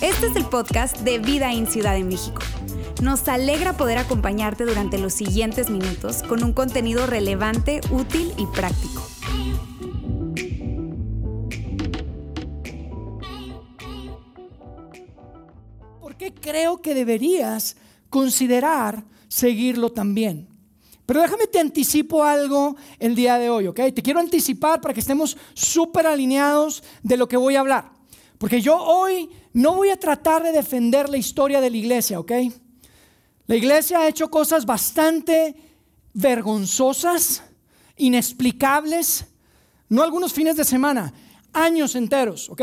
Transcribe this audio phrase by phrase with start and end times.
[0.00, 2.40] Este es el podcast de Vida en Ciudad de México.
[3.02, 9.06] Nos alegra poder acompañarte durante los siguientes minutos con un contenido relevante, útil y práctico.
[16.00, 17.76] ¿Por qué creo que deberías
[18.08, 20.55] considerar seguirlo también?
[21.06, 23.80] Pero déjame te anticipo algo el día de hoy, ¿ok?
[23.94, 27.92] Te quiero anticipar para que estemos súper alineados de lo que voy a hablar.
[28.38, 32.32] Porque yo hoy no voy a tratar de defender la historia de la iglesia, ¿ok?
[33.46, 35.54] La iglesia ha hecho cosas bastante
[36.12, 37.42] vergonzosas,
[37.96, 39.26] inexplicables,
[39.88, 41.14] no algunos fines de semana,
[41.52, 42.62] años enteros, ¿ok?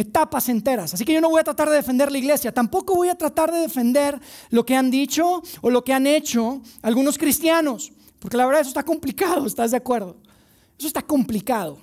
[0.00, 0.94] Etapas enteras.
[0.94, 3.52] Así que yo no voy a tratar de defender la iglesia, tampoco voy a tratar
[3.52, 4.18] de defender
[4.48, 8.70] lo que han dicho o lo que han hecho algunos cristianos, porque la verdad eso
[8.70, 10.16] está complicado, ¿estás de acuerdo?
[10.78, 11.78] Eso está complicado.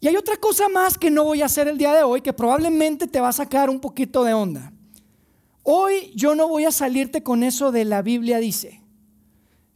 [0.00, 2.32] Y hay otra cosa más que no voy a hacer el día de hoy que
[2.32, 4.72] probablemente te va a sacar un poquito de onda.
[5.62, 8.82] Hoy yo no voy a salirte con eso de la Biblia dice.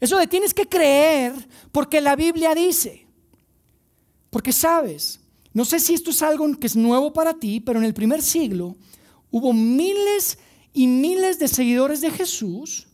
[0.01, 1.33] Eso de tienes que creer
[1.71, 3.07] porque la Biblia dice.
[4.31, 5.21] Porque sabes,
[5.55, 8.23] no sé si esto es algo que es nuevo para ti, pero en el primer
[8.23, 8.77] siglo
[9.31, 10.39] hubo miles
[10.73, 12.89] y miles de seguidores de Jesús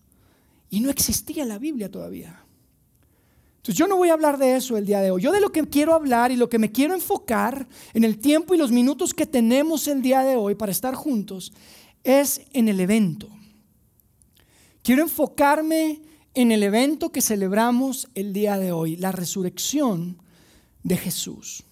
[0.70, 2.44] y no existía la Biblia todavía.
[3.58, 5.22] Entonces yo no voy a hablar de eso el día de hoy.
[5.22, 8.54] Yo de lo que quiero hablar y lo que me quiero enfocar en el tiempo
[8.54, 11.52] y los minutos que tenemos el día de hoy para estar juntos
[12.02, 13.28] es en el evento.
[14.82, 16.00] Quiero enfocarme
[16.34, 20.16] en el evento que celebramos el día de hoy, la resurrección
[20.82, 21.64] de Jesús.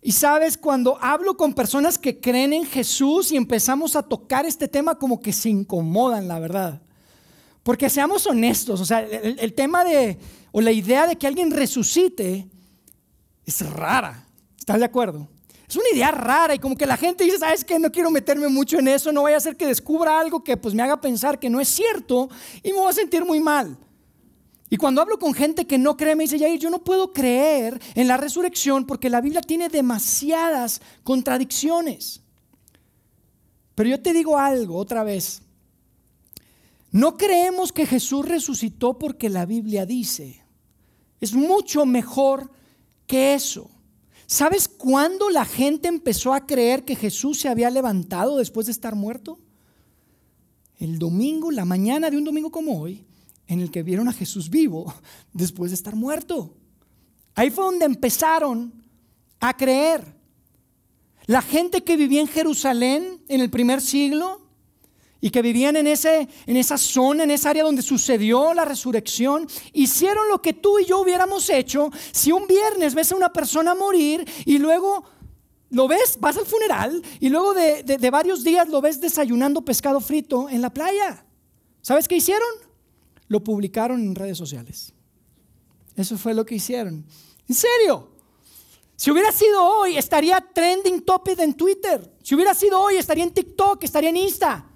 [0.00, 4.68] Y sabes, cuando hablo con personas que creen en Jesús y empezamos a tocar este
[4.68, 6.80] tema, como que se incomodan, la verdad.
[7.64, 10.18] Porque seamos honestos, o sea, el, tema de,
[10.52, 12.48] o la idea de que alguien resucite
[13.44, 14.24] es rara.
[14.58, 15.28] ¿Estás de acuerdo?
[15.68, 17.78] Es una idea rara y como que la gente dice, ¿sabes qué?
[17.78, 20.74] No quiero meterme mucho en eso, no vaya a ser que descubra algo que pues
[20.74, 22.30] me haga pensar que no es cierto
[22.62, 23.76] y me voy a sentir muy mal.
[24.70, 27.80] Y cuando hablo con gente que no cree, me dice, Yair, yo no puedo creer
[27.94, 32.20] en la resurrección porque la Biblia tiene demasiadas contradicciones.
[33.74, 35.42] Pero yo te digo algo otra vez.
[36.90, 40.42] No creemos que Jesús resucitó porque la Biblia dice.
[41.20, 42.50] Es mucho mejor
[43.06, 43.70] que eso.
[44.26, 48.94] ¿Sabes cuándo la gente empezó a creer que Jesús se había levantado después de estar
[48.94, 49.38] muerto?
[50.76, 53.06] El domingo, la mañana de un domingo como hoy,
[53.48, 54.94] en el que vieron a Jesús vivo
[55.32, 56.54] después de estar muerto.
[57.34, 58.72] Ahí fue donde empezaron
[59.40, 60.04] a creer.
[61.26, 64.42] La gente que vivía en Jerusalén en el primer siglo
[65.20, 69.48] y que vivían en, ese, en esa zona, en esa área donde sucedió la resurrección,
[69.72, 73.74] hicieron lo que tú y yo hubiéramos hecho si un viernes ves a una persona
[73.74, 75.04] morir y luego
[75.70, 80.00] lo ves, vas al funeral y luego de, de varios días lo ves desayunando pescado
[80.00, 81.24] frito en la playa.
[81.82, 82.67] ¿Sabes qué hicieron?
[83.28, 84.92] Lo publicaron en redes sociales.
[85.96, 87.04] Eso fue lo que hicieron.
[87.48, 88.10] ¿En serio?
[88.96, 92.12] Si hubiera sido hoy, estaría trending topic en Twitter.
[92.22, 94.68] Si hubiera sido hoy, estaría en TikTok, estaría en Insta.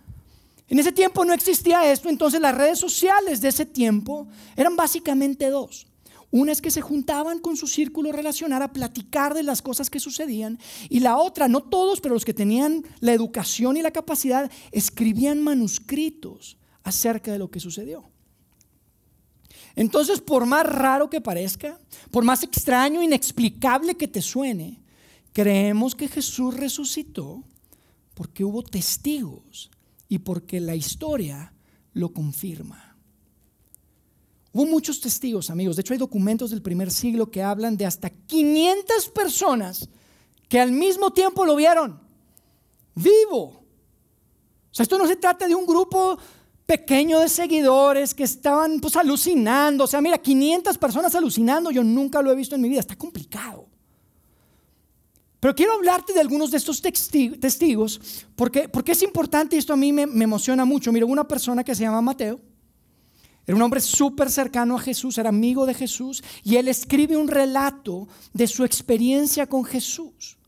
[0.68, 5.50] En ese tiempo no existía esto, entonces las redes sociales de ese tiempo eran básicamente
[5.50, 5.86] dos.
[6.30, 10.00] Una es que se juntaban con su círculo relacional a platicar de las cosas que
[10.00, 10.58] sucedían
[10.88, 15.42] y la otra, no todos, pero los que tenían la educación y la capacidad, escribían
[15.42, 18.11] manuscritos acerca de lo que sucedió.
[19.74, 21.78] Entonces, por más raro que parezca,
[22.10, 24.82] por más extraño, inexplicable que te suene,
[25.32, 27.42] creemos que Jesús resucitó
[28.14, 29.70] porque hubo testigos
[30.08, 31.52] y porque la historia
[31.94, 32.96] lo confirma.
[34.52, 35.76] Hubo muchos testigos, amigos.
[35.76, 39.88] De hecho, hay documentos del primer siglo que hablan de hasta 500 personas
[40.48, 42.02] que al mismo tiempo lo vieron
[42.94, 43.64] vivo.
[44.70, 46.18] O sea, esto no se trata de un grupo
[46.72, 49.84] pequeño de seguidores que estaban pues alucinando.
[49.84, 52.80] O sea, mira, 500 personas alucinando, yo nunca lo he visto en mi vida.
[52.80, 53.66] Está complicado.
[55.38, 59.76] Pero quiero hablarte de algunos de estos testigos, porque, porque es importante y esto a
[59.76, 60.92] mí me, emociona mucho.
[60.92, 62.40] Mira, una persona que se llama Mateo,
[63.46, 67.28] era un hombre súper cercano a Jesús, era amigo de Jesús, y él escribe un
[67.28, 70.38] relato de su experiencia con Jesús.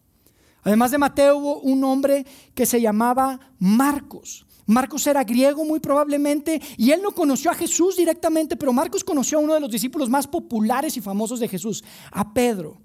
[0.62, 2.25] Además de Mateo hubo un hombre
[2.55, 4.44] que se llamaba Marcos.
[4.66, 9.38] Marcos era griego muy probablemente y él no conoció a Jesús directamente, pero Marcos conoció
[9.38, 12.78] a uno de los discípulos más populares y famosos de Jesús, a Pedro.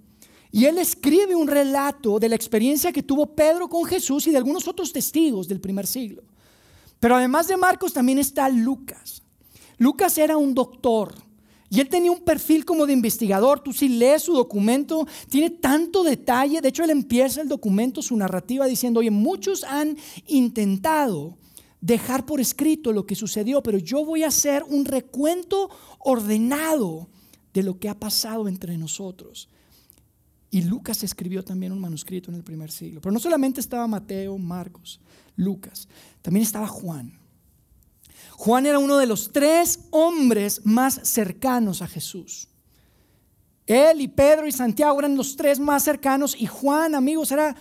[0.51, 4.37] Y él escribe un relato de la experiencia que tuvo Pedro con Jesús y de
[4.37, 6.23] algunos otros testigos del primer siglo.
[6.99, 9.21] Pero además de Marcos también está Lucas.
[9.77, 11.13] Lucas era un doctor.
[11.69, 13.59] Y él tenía un perfil como de investigador.
[13.59, 16.61] Tú si lees su documento, tiene tanto detalle.
[16.61, 21.37] De hecho, él empieza el documento, su narrativa, diciendo, oye, muchos han intentado
[21.81, 27.09] dejar por escrito lo que sucedió, pero yo voy a hacer un recuento ordenado
[27.53, 29.49] de lo que ha pasado entre nosotros.
[30.51, 33.01] Y Lucas escribió también un manuscrito en el primer siglo.
[33.01, 34.99] Pero no solamente estaba Mateo, Marcos,
[35.35, 35.87] Lucas,
[36.21, 37.19] también estaba Juan.
[38.31, 42.47] Juan era uno de los tres hombres más cercanos a Jesús.
[43.65, 47.55] Él y Pedro y Santiago eran los tres más cercanos y Juan, amigos, era,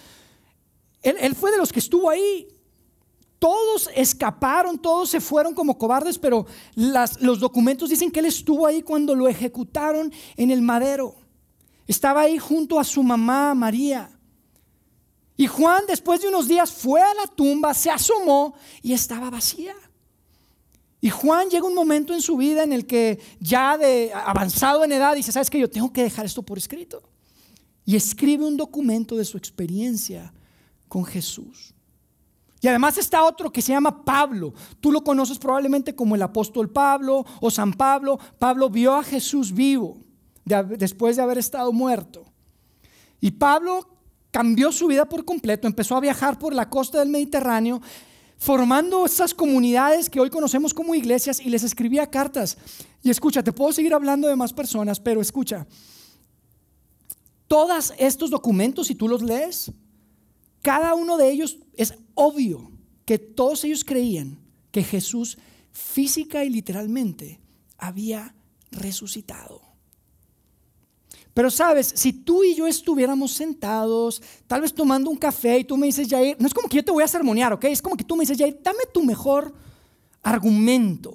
[1.03, 2.49] él, fue de los que estuvo ahí.
[3.39, 8.83] Todos escaparon, todos se fueron como cobardes, pero los documentos dicen que él estuvo ahí
[8.83, 11.15] cuando lo ejecutaron en el madero.
[11.87, 14.11] Estaba ahí junto a su mamá María.
[15.37, 19.75] Y Juan después de unos días fue a la tumba, se asomó y estaba vacía.
[21.01, 24.91] Y Juan llega un momento en su vida en el que ya de avanzado en
[24.91, 25.61] edad dice, ¿sabes qué?
[25.61, 27.03] Yo tengo que dejar esto por escrito.
[27.85, 30.35] Y escribe un documento de su experiencia
[30.89, 31.73] con Jesús.
[32.61, 34.53] Y además está otro que se llama Pablo.
[34.81, 38.19] Tú lo conoces probablemente como el apóstol Pablo o San Pablo.
[38.39, 39.99] Pablo vio a Jesús vivo
[40.45, 42.25] después de haber estado muerto.
[43.21, 43.89] Y Pablo
[44.31, 47.81] cambió su vida por completo, empezó a viajar por la costa del Mediterráneo
[48.39, 52.57] formando esas comunidades que hoy conocemos como iglesias y les escribía cartas.
[53.03, 55.67] Y escucha, te puedo seguir hablando de más personas, pero escucha,
[57.49, 59.73] todos estos documentos, si tú los lees,
[60.69, 62.71] cada uno de ellos es obvio
[63.07, 64.39] que todos ellos creían
[64.71, 65.39] que Jesús
[65.73, 67.41] física y literalmente
[67.79, 68.35] había
[68.71, 69.63] resucitado.
[71.33, 75.79] Pero sabes, si tú y yo estuviéramos sentados, tal vez tomando un café y tú
[75.79, 77.65] me dices, Jair, no es como que yo te voy a sermonear, ¿ok?
[77.65, 79.55] Es como que tú me dices, Jair, dame tu mejor
[80.23, 81.15] argumento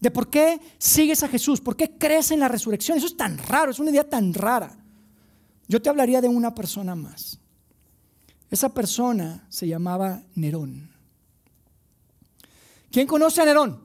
[0.00, 2.98] de por qué sigues a Jesús, por qué crees en la resurrección.
[2.98, 4.76] Eso es tan raro, es una idea tan rara.
[5.68, 7.38] Yo te hablaría de una persona más.
[8.52, 10.90] Esa persona se llamaba Nerón.
[12.90, 13.80] ¿Quién conoce a Nerón?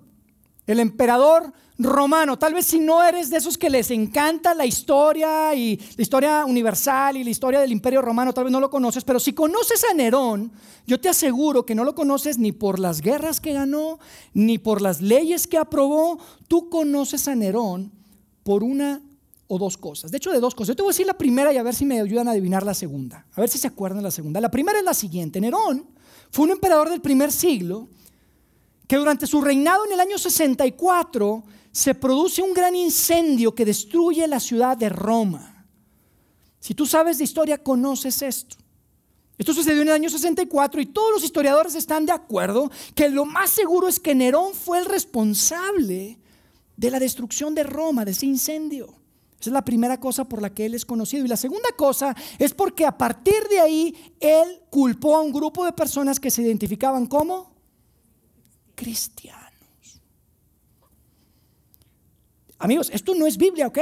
[0.66, 2.38] El emperador romano.
[2.38, 6.44] Tal vez si no eres de esos que les encanta la historia y la historia
[6.44, 9.86] universal y la historia del imperio romano, tal vez no lo conoces, pero si conoces
[9.90, 10.52] a Nerón,
[10.86, 14.00] yo te aseguro que no lo conoces ni por las guerras que ganó,
[14.34, 16.20] ni por las leyes que aprobó.
[16.50, 17.94] Tú conoces a Nerón
[18.44, 19.02] por una
[19.48, 20.12] o dos cosas.
[20.12, 20.70] De hecho, de dos cosas.
[20.70, 22.64] Yo te voy a decir la primera y a ver si me ayudan a adivinar
[22.64, 23.26] la segunda.
[23.34, 24.42] A ver si se acuerdan la segunda.
[24.42, 25.40] La primera es la siguiente.
[25.40, 25.88] Nerón
[26.32, 27.88] fue un emperador del primer siglo
[28.88, 34.28] que durante su reinado en el año 64 se produce un gran incendio que destruye
[34.28, 35.66] la ciudad de Roma.
[36.60, 38.58] Si tú sabes de historia, conoces esto.
[39.38, 43.26] Esto sucedió en el año 64 y todos los historiadores están de acuerdo que lo
[43.26, 46.18] más seguro es que Nerón fue el responsable
[46.76, 48.97] de la destrucción de Roma, de ese incendio.
[49.40, 51.24] Esa es la primera cosa por la que él es conocido.
[51.24, 55.64] Y la segunda cosa es porque a partir de ahí él culpó a un grupo
[55.64, 57.56] de personas que se identificaban como
[58.74, 59.48] cristianos.
[62.60, 63.78] Amigos, esto no es Biblia, ¿ok?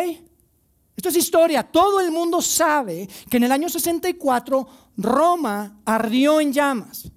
[0.95, 1.63] Esto es historia.
[1.63, 4.67] Todo el mundo sabe que en el año 64
[4.97, 7.09] Roma ardió en llamas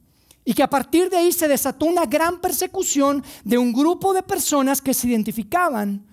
[0.44, 4.22] y que a partir de ahí se desató una gran persecución de un grupo de
[4.22, 6.06] personas que se identificaban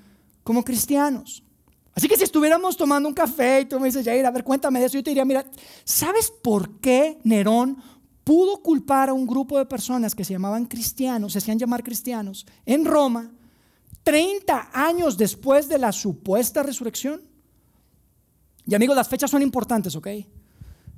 [0.43, 1.44] como cristianos.
[1.95, 4.81] Así que si estuviéramos tomando un café y tú me dices, Jair, a ver, cuéntame
[4.81, 5.45] de eso, yo te diría, mira,
[5.85, 7.77] ¿sabes por qué Nerón
[8.25, 12.45] pudo culpar a un grupo de personas que se llamaban cristianos, se hacían llamar cristianos,
[12.65, 13.31] en Roma?
[14.03, 17.21] 30 años después de la supuesta resurrección.
[18.67, 20.07] Y amigos, las fechas son importantes, ¿ok?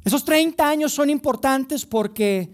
[0.04, 2.52] Esos 30 años son importantes porque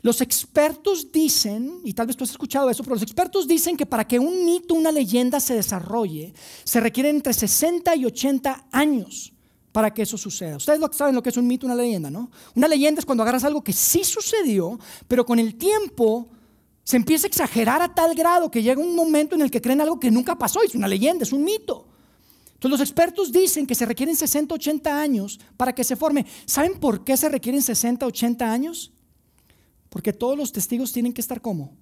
[0.00, 3.84] los expertos dicen, y tal vez tú has escuchado eso, pero los expertos dicen que
[3.84, 9.32] para que un mito, una leyenda se desarrolle, se requieren entre 60 y 80 años
[9.72, 10.56] para que eso suceda.
[10.56, 12.30] Ustedes saben lo que es un mito, una leyenda, ¿no?
[12.54, 14.78] Una leyenda es cuando agarras algo que sí sucedió,
[15.08, 16.28] pero con el tiempo
[16.84, 19.80] se empieza a exagerar a tal grado que llega un momento en el que creen
[19.80, 21.86] algo que nunca pasó, es una leyenda, es un mito.
[22.54, 26.24] Entonces los expertos dicen que se requieren 60, 80 años para que se forme.
[26.44, 28.92] ¿Saben por qué se requieren 60, 80 años?
[29.88, 31.76] Porque todos los testigos tienen que estar como?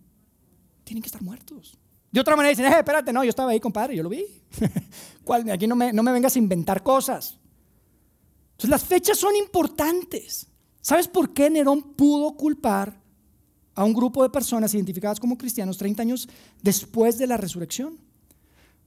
[0.85, 1.77] Tienen que estar muertos.
[2.13, 4.25] De otra manera dicen, eh, espérate, no, yo estaba ahí, compadre, yo lo vi.
[5.25, 5.51] ¿Cuál?
[5.51, 7.39] Aquí no me, no me vengas a inventar cosas.
[8.53, 10.47] Entonces las fechas son importantes.
[10.81, 13.03] ¿Sabes por qué Nerón pudo culpar
[13.77, 16.29] a un grupo de personas identificadas como cristianos 30 años
[16.63, 17.99] después de la resurrección.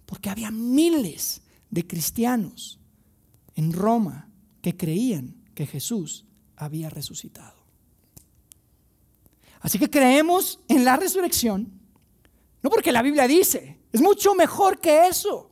[0.06, 2.80] Porque había miles de cristianos
[3.56, 7.59] en Roma que creían que Jesús había resucitado.
[9.62, 11.72] Así que creemos en la resurrección,
[12.62, 15.50] no porque la Biblia dice, es mucho mejor que eso.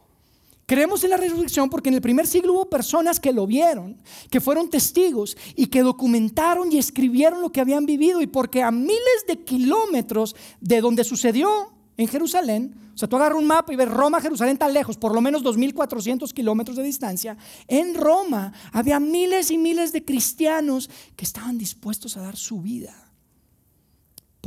[0.66, 4.42] Creemos en la resurrección porque en el primer siglo hubo personas que lo vieron, que
[4.42, 9.26] fueron testigos y que documentaron y escribieron lo que habían vivido y porque a miles
[9.28, 13.90] de kilómetros de donde sucedió en Jerusalén, o sea, tú agarras un mapa y ves
[13.90, 17.38] Roma, Jerusalén tan lejos, por lo menos 2.400 kilómetros de distancia,
[17.70, 23.07] en Roma había miles y miles de cristianos que estaban dispuestos a dar su vida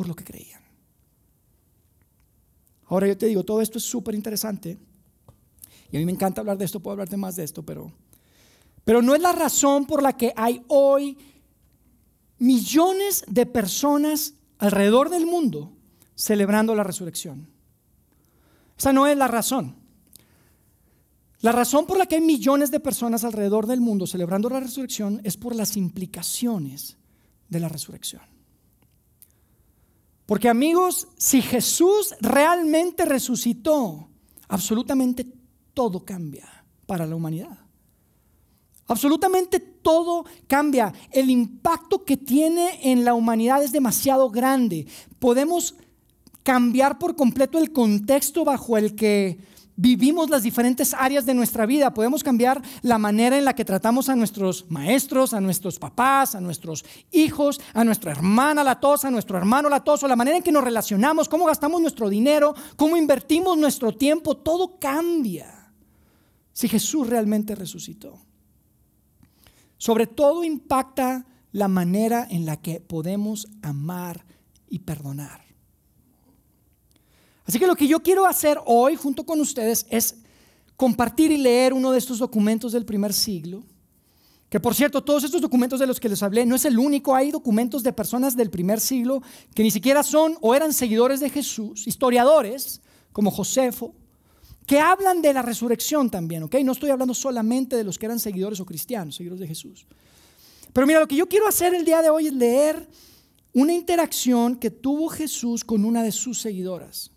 [0.01, 0.63] por lo que creían.
[2.87, 4.79] Ahora yo te digo, todo esto es súper interesante
[5.93, 7.93] y a mí me encanta hablar de esto, puedo hablarte más de esto, pero,
[8.83, 11.19] pero no es la razón por la que hay hoy
[12.39, 15.71] millones de personas alrededor del mundo
[16.15, 17.47] celebrando la resurrección.
[18.79, 19.77] Esa no es la razón.
[21.43, 25.21] La razón por la que hay millones de personas alrededor del mundo celebrando la resurrección
[25.25, 26.97] es por las implicaciones
[27.51, 28.40] de la resurrección.
[30.31, 34.11] Porque amigos, si Jesús realmente resucitó,
[34.47, 35.27] absolutamente
[35.75, 36.47] todo cambia
[36.87, 37.59] para la humanidad.
[38.87, 40.93] Absolutamente todo cambia.
[41.11, 44.87] El impacto que tiene en la humanidad es demasiado grande.
[45.19, 45.75] Podemos
[46.45, 49.41] cambiar por completo el contexto bajo el que
[49.81, 51.95] vivimos las diferentes áreas de nuestra vida.
[51.95, 56.41] Podemos cambiar la manera en la que tratamos a nuestros maestros, a nuestros papás, a
[56.41, 60.65] nuestros hijos, a nuestra hermana latosa, a nuestro hermano latoso, la manera en que nos
[60.65, 64.37] relacionamos, cómo gastamos nuestro dinero, cómo invertimos nuestro tiempo.
[64.37, 65.73] Todo cambia
[66.53, 68.19] si Jesús realmente resucitó.
[69.79, 74.27] Sobre todo impacta la manera en la que podemos amar
[74.69, 75.50] y perdonar.
[77.51, 80.15] Así que lo que yo quiero hacer hoy junto con ustedes es
[80.77, 83.65] compartir y leer uno de estos documentos del primer siglo.
[84.49, 87.13] Que por cierto, todos estos documentos de los que les hablé no es el único,
[87.13, 89.21] hay documentos de personas del primer siglo
[89.53, 93.97] que ni siquiera son o eran seguidores de Jesús, historiadores como Josefo,
[94.65, 96.55] que hablan de la resurrección también, ¿ok?
[96.63, 99.89] No estoy hablando solamente de los que eran seguidores o cristianos, seguidores de Jesús.
[100.73, 102.89] Pero mira, lo que yo quiero hacer el día de hoy es leer
[103.53, 107.10] una interacción que tuvo Jesús con una de sus seguidoras,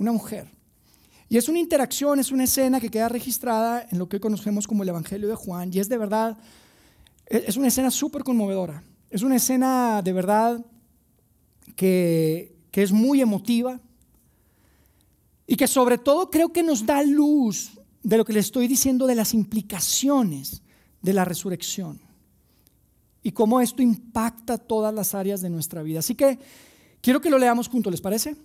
[0.00, 0.50] una mujer.
[1.28, 4.82] Y es una interacción, es una escena que queda registrada en lo que conocemos como
[4.82, 5.70] el Evangelio de Juan.
[5.72, 6.38] Y es de verdad,
[7.26, 8.82] e, es una escena súper conmovedora.
[9.10, 10.64] Es una escena de verdad
[11.76, 13.78] que, que es muy emotiva
[15.46, 17.70] y que sobre todo creo que nos da luz
[18.02, 20.62] de lo que le estoy diciendo de las implicaciones
[21.02, 22.00] de la resurrección
[23.22, 25.98] y cómo esto impacta todas las áreas de nuestra vida.
[25.98, 26.38] Así que
[27.02, 28.36] quiero que lo leamos juntos, ¿les parece?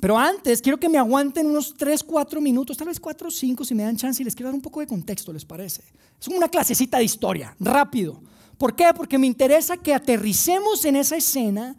[0.00, 3.64] Pero antes quiero que me aguanten unos 3, 4 minutos, tal vez 4 o 5
[3.64, 5.82] si me dan chance y les quiero dar un poco de contexto, ¿les parece?
[6.20, 8.20] Es una clasecita de historia, rápido.
[8.58, 8.86] ¿Por qué?
[8.96, 11.76] Porque me interesa que aterricemos en esa escena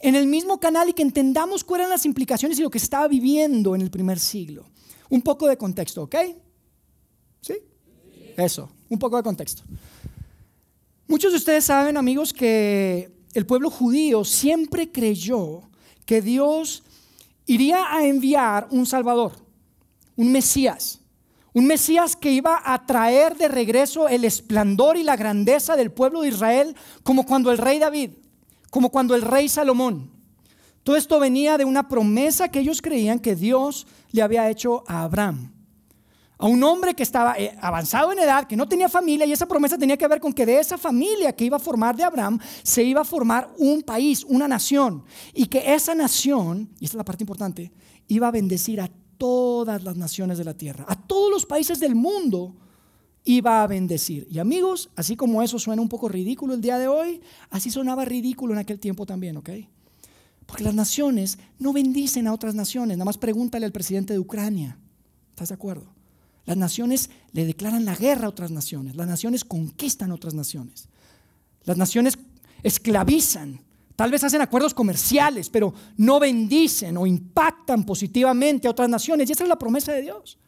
[0.00, 3.08] en el mismo canal y que entendamos cuáles eran las implicaciones y lo que estaba
[3.08, 4.66] viviendo en el primer siglo.
[5.08, 6.16] Un poco de contexto, ¿ok?
[7.40, 7.54] ¿Sí?
[8.36, 9.62] Eso, un poco de contexto.
[11.08, 15.62] Muchos de ustedes saben, amigos, que el pueblo judío siempre creyó
[16.04, 16.82] que Dios
[17.46, 19.32] iría a enviar un Salvador,
[20.16, 21.00] un Mesías.
[21.52, 26.20] Un Mesías que iba a traer de regreso el esplendor y la grandeza del pueblo
[26.20, 28.10] de Israel, como cuando el rey David
[28.76, 30.10] como cuando el rey Salomón.
[30.82, 35.02] Todo esto venía de una promesa que ellos creían que Dios le había hecho a
[35.02, 35.50] Abraham.
[36.38, 39.46] A un hombre que estaba eh, avanzado en edad, que no tenía familia, y esa
[39.46, 42.38] promesa tenía que ver con que de esa familia que iba a formar de Abraham
[42.62, 45.04] se iba a formar un país, una nación.
[45.32, 47.72] Y que esa nación, y esta es la parte importante,
[48.08, 51.94] iba a bendecir a todas las naciones de la tierra, a todos los países del
[51.94, 52.54] mundo
[53.24, 54.26] iba a bendecir.
[54.30, 58.04] Y amigos, así como eso suena un poco ridículo el día de hoy, así sonaba
[58.04, 59.50] ridículo en aquel tiempo también, ¿ok?
[60.46, 62.96] Porque las naciones no bendicen a otras naciones.
[62.96, 64.78] Nada más pregúntale al presidente de Ucrania.
[65.30, 65.95] ¿Estás de acuerdo?
[66.46, 68.96] Las naciones le declaran la guerra a otras naciones.
[68.96, 70.88] Las naciones conquistan otras naciones.
[71.64, 72.16] Las naciones
[72.62, 73.60] esclavizan.
[73.96, 79.28] Tal vez hacen acuerdos comerciales, pero no bendicen o impactan positivamente a otras naciones.
[79.28, 80.38] Y esa es la promesa de Dios.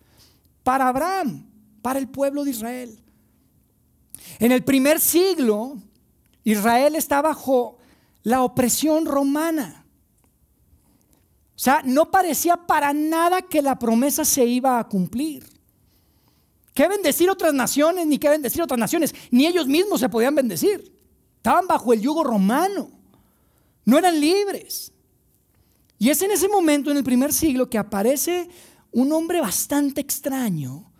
[0.63, 1.47] Para Abraham,
[1.83, 2.99] para el pueblo de Israel.
[4.39, 5.79] En el primer siglo,
[6.45, 7.79] Israel está bajo
[8.23, 9.85] la opresión romana.
[11.57, 15.58] O sea, no parecía para nada que la promesa se iba a cumplir.
[16.79, 18.07] ¿Qué bendecir otras naciones?
[18.07, 19.13] Ni qué bendecir otras naciones.
[19.33, 20.97] Ni ellos mismos se podían bendecir.
[21.35, 22.89] Estaban bajo el yugo romano.
[23.85, 24.93] No eran libres.
[25.99, 28.49] Y es en ese momento, en el primer siglo, que aparece
[28.93, 30.93] un hombre bastante extraño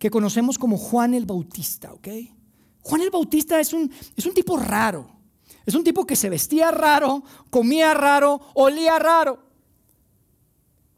[0.00, 2.08] que conocemos como Juan el Bautista, ¿ok?
[2.82, 5.08] Juan el Bautista es un, es un tipo raro.
[5.64, 9.38] Es un tipo que se vestía raro, comía raro, olía raro.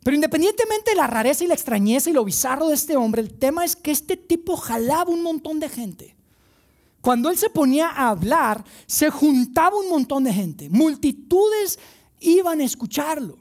[0.06, 3.34] Pero independientemente de la rareza y la extrañeza y lo bizarro de este hombre, el
[3.34, 6.14] tema es que este tipo jalaba un montón de gente.
[7.00, 10.70] Cuando él se ponía a hablar, se juntaba un montón de gente.
[10.70, 11.80] Multitudes
[12.20, 13.36] iban a escucharlo.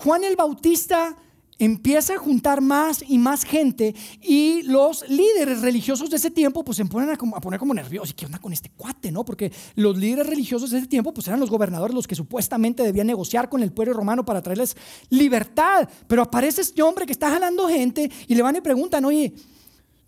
[0.00, 1.16] Juan el Bautista
[1.60, 6.78] empieza a juntar más y más gente y los líderes religiosos de ese tiempo pues
[6.78, 8.10] se ponen a, poner como nerviosos.
[8.10, 9.12] ¿Y qué onda con este cuate?
[9.12, 9.24] no?
[9.24, 13.06] Porque los líderes religiosos de ese tiempo pues eran los gobernadores los que supuestamente debían
[13.06, 14.76] negociar con el pueblo romano para traerles
[15.10, 15.88] libertad.
[16.06, 19.34] Pero aparece este hombre que está jalando gente y le van y preguntan, oye,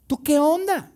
[0.06, 0.90] ¿tú qué onda?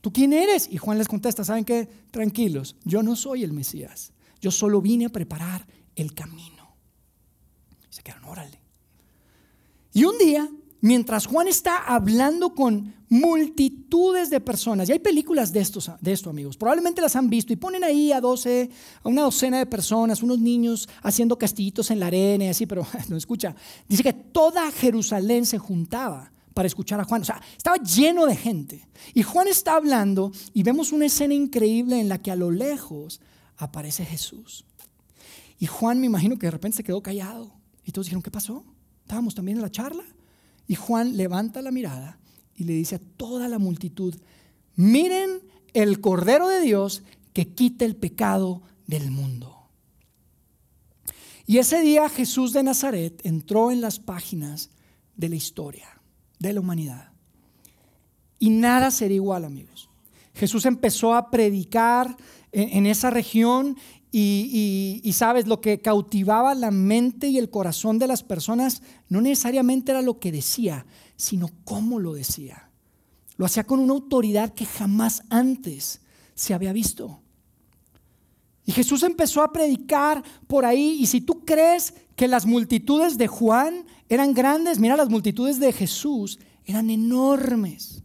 [0.00, 0.68] ¿Tú quién eres?
[0.70, 1.88] Y Juan les contesta, ¿saben qué?
[2.10, 4.12] Tranquilos, yo no soy el Mesías.
[4.40, 6.76] Yo solo vine a preparar el camino.
[7.90, 8.65] Y se quedaron, órale.
[9.96, 10.46] Y un día,
[10.82, 16.28] mientras Juan está hablando con multitudes de personas, y hay películas de, estos, de esto,
[16.28, 18.68] amigos, probablemente las han visto, y ponen ahí a 12,
[19.02, 22.86] a una docena de personas, unos niños haciendo castillitos en la arena y así, pero
[23.08, 23.56] no escucha.
[23.88, 27.22] Dice que toda Jerusalén se juntaba para escuchar a Juan.
[27.22, 28.86] O sea, estaba lleno de gente.
[29.14, 33.22] Y Juan está hablando y vemos una escena increíble en la que a lo lejos
[33.56, 34.66] aparece Jesús.
[35.58, 37.50] Y Juan me imagino que de repente se quedó callado.
[37.82, 38.62] Y todos dijeron, ¿qué pasó?
[39.06, 40.02] Estábamos también en la charla.
[40.66, 42.18] Y Juan levanta la mirada
[42.56, 44.16] y le dice a toda la multitud,
[44.74, 45.42] miren
[45.74, 49.68] el Cordero de Dios que quita el pecado del mundo.
[51.46, 54.70] Y ese día Jesús de Nazaret entró en las páginas
[55.14, 56.00] de la historia,
[56.40, 57.12] de la humanidad.
[58.40, 59.88] Y nada sería igual, amigos.
[60.34, 62.16] Jesús empezó a predicar
[62.50, 63.76] en, esa región
[64.12, 69.92] y, sabes, lo que cautivaba la mente y el corazón de las personas no necesariamente
[69.92, 70.86] era lo que decía,
[71.16, 72.70] sino cómo lo decía.
[73.36, 76.00] Lo hacía con una autoridad que jamás antes
[76.34, 77.20] se había visto.
[78.64, 80.98] Y Jesús empezó a predicar por ahí.
[81.00, 85.72] Y si tú crees que las multitudes de Juan eran grandes, mira, las multitudes de
[85.72, 88.02] Jesús eran enormes.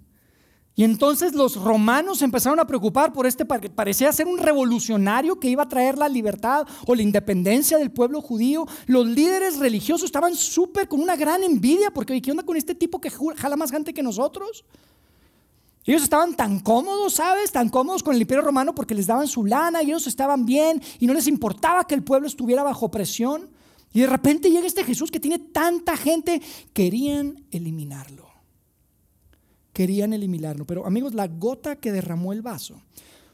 [0.81, 5.61] Y entonces los romanos empezaron a preocupar por este, parecía ser un revolucionario que iba
[5.61, 8.65] a traer la libertad o la independencia del pueblo judío.
[8.87, 12.99] Los líderes religiosos estaban súper con una gran envidia porque, ¿qué onda con este tipo
[12.99, 14.65] que jala más gente que nosotros?
[15.85, 17.51] Ellos estaban tan cómodos, ¿sabes?
[17.51, 20.81] Tan cómodos con el imperio romano porque les daban su lana y ellos estaban bien
[20.97, 23.51] y no les importaba que el pueblo estuviera bajo presión.
[23.93, 26.41] Y de repente llega este Jesús que tiene tanta gente,
[26.73, 28.30] querían eliminarlo
[29.73, 30.65] querían eliminarlo.
[30.65, 32.81] Pero amigos, la gota que derramó el vaso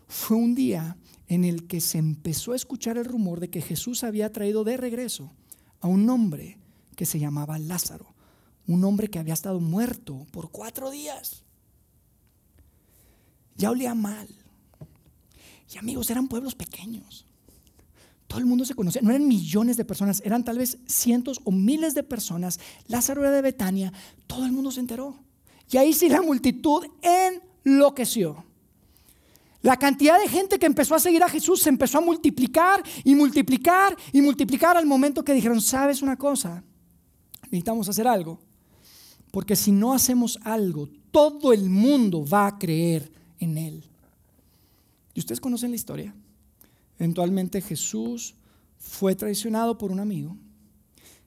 [0.08, 0.98] fue un día
[1.28, 4.78] en el que se empezó a escuchar el rumor de que Jesús había traído de
[4.78, 5.32] regreso
[5.82, 6.58] a un hombre
[6.96, 8.14] que se llamaba Lázaro,
[8.66, 11.44] un hombre que había estado muerto por cuatro días.
[13.56, 14.28] Ya olía mal.
[15.74, 17.26] Y amigos, eran pueblos pequeños.
[18.28, 21.52] Todo el mundo se conocía, no eran millones de personas, eran tal vez cientos o
[21.52, 22.60] miles de personas.
[22.88, 23.94] Lázaro era de Betania,
[24.28, 25.27] todo el mundo se enteró.
[25.70, 28.44] Y ahí sí la multitud enloqueció.
[29.62, 33.16] La cantidad de gente que empezó a seguir a Jesús se empezó a multiplicar y
[33.16, 36.64] multiplicar y multiplicar al momento que dijeron, ¿sabes una cosa?
[37.44, 38.40] Necesitamos hacer algo.
[39.32, 43.84] Porque si no hacemos algo, todo el mundo va a creer en Él.
[45.14, 46.16] ¿Y ustedes conocen la historia?
[46.98, 48.36] Eventualmente Jesús
[48.78, 50.38] fue traicionado por un amigo.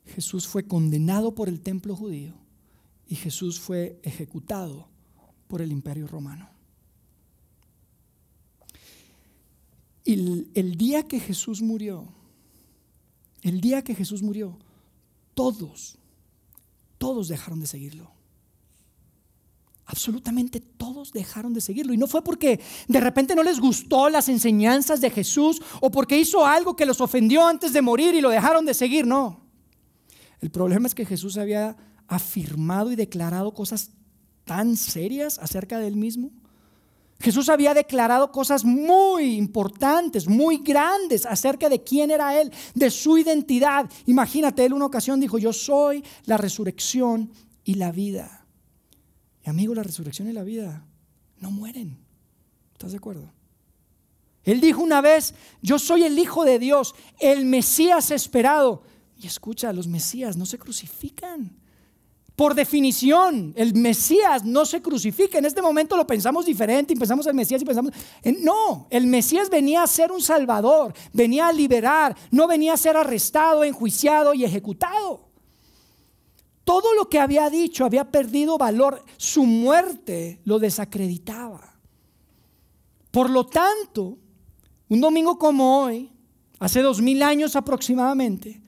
[0.06, 2.32] Jesús fue condenado por el templo judío
[3.10, 4.86] y Jesús fue ejecutado
[5.48, 6.48] por el imperio romano.
[10.04, 10.12] Y
[10.54, 12.06] el, día que Jesús murió,
[13.42, 14.56] el día que Jesús murió,
[15.34, 15.98] todos,
[16.98, 18.12] todos dejaron de seguirlo.
[19.86, 21.92] Absolutamente todos dejaron de seguirlo.
[21.92, 26.16] Y no fue porque de repente no les gustó las enseñanzas de Jesús o porque
[26.16, 29.04] hizo algo que los ofendió antes de morir y lo dejaron de seguir.
[29.04, 29.40] No.
[30.40, 31.76] El problema es que Jesús había
[32.10, 33.92] afirmado y declarado cosas
[34.44, 36.30] tan serias acerca de él mismo?
[37.20, 43.18] Jesús había declarado cosas muy importantes, muy grandes acerca de quién era Él, de su
[43.18, 43.90] identidad.
[44.06, 47.30] Imagínate, Él una ocasión dijo, yo soy la resurrección
[47.62, 48.46] y la vida.
[49.44, 50.86] Y amigo, la resurrección y la vida
[51.40, 51.98] no mueren.
[52.72, 53.30] ¿Estás de acuerdo?
[54.42, 58.82] Él dijo una vez, yo soy el Hijo de Dios, el Mesías esperado.
[59.18, 61.59] Y escucha, los Mesías no se crucifican.
[62.40, 65.36] Por definición, el Mesías no se crucifica.
[65.36, 67.92] En este momento lo pensamos diferente y pensamos el Mesías y pensamos...
[68.40, 72.96] No, el Mesías venía a ser un salvador, venía a liberar, no venía a ser
[72.96, 75.28] arrestado, enjuiciado y ejecutado.
[76.64, 79.04] Todo lo que había dicho había perdido valor.
[79.18, 81.74] Su muerte lo desacreditaba.
[83.10, 84.16] Por lo tanto,
[84.88, 86.10] un domingo como hoy,
[86.58, 88.62] hace dos mil años aproximadamente,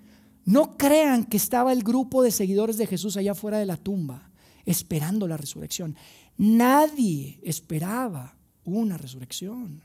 [0.44, 4.30] no crean que estaba el grupo de seguidores de Jesús allá fuera de la tumba,
[4.64, 5.96] esperando la resurrección.
[6.36, 9.82] Nadie esperaba una resurrección.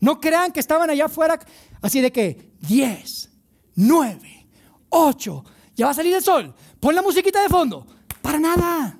[0.00, 1.38] No crean que estaban allá afuera
[1.80, 3.30] así de que 10,
[3.76, 4.46] 9,
[4.90, 5.44] 8,
[5.76, 7.86] ya va a salir el sol, pon la musiquita de fondo.
[8.22, 8.98] Para nada.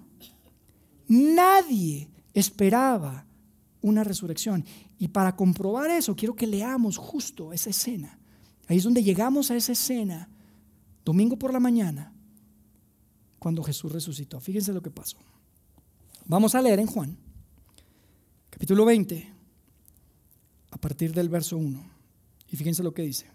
[1.09, 3.27] Nadie esperaba
[3.81, 4.65] una resurrección.
[4.99, 8.19] Y para comprobar eso, quiero que leamos justo esa escena.
[8.67, 10.29] Ahí es donde llegamos a esa escena,
[11.05, 12.13] domingo por la mañana,
[13.39, 14.41] cuando Jesús resucitó.
[14.41, 15.19] Fíjense lo que pasó.
[16.27, 17.19] Vamos a leer en Juan,
[18.49, 19.33] capítulo 20,
[20.71, 21.91] a partir del verso 1.
[22.49, 23.27] Y fíjense lo que dice.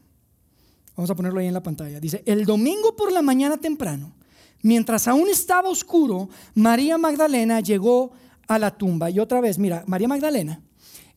[0.96, 2.00] Vamos a ponerlo ahí en la pantalla.
[2.00, 4.14] Dice, el domingo por la mañana temprano,
[4.64, 8.12] mientras aún estaba oscuro, María Magdalena llegó
[8.48, 9.10] a la tumba.
[9.10, 10.62] Y otra vez, mira, María Magdalena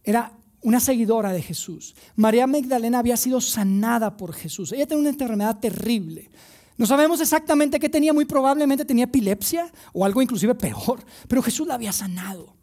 [0.05, 1.95] era una seguidora de Jesús.
[2.17, 4.73] María Magdalena había sido sanada por Jesús.
[4.73, 6.31] Ella tenía una enfermedad terrible.
[6.77, 11.67] No sabemos exactamente qué tenía, muy probablemente tenía epilepsia o algo inclusive peor, pero Jesús
[11.67, 12.57] la había sanado.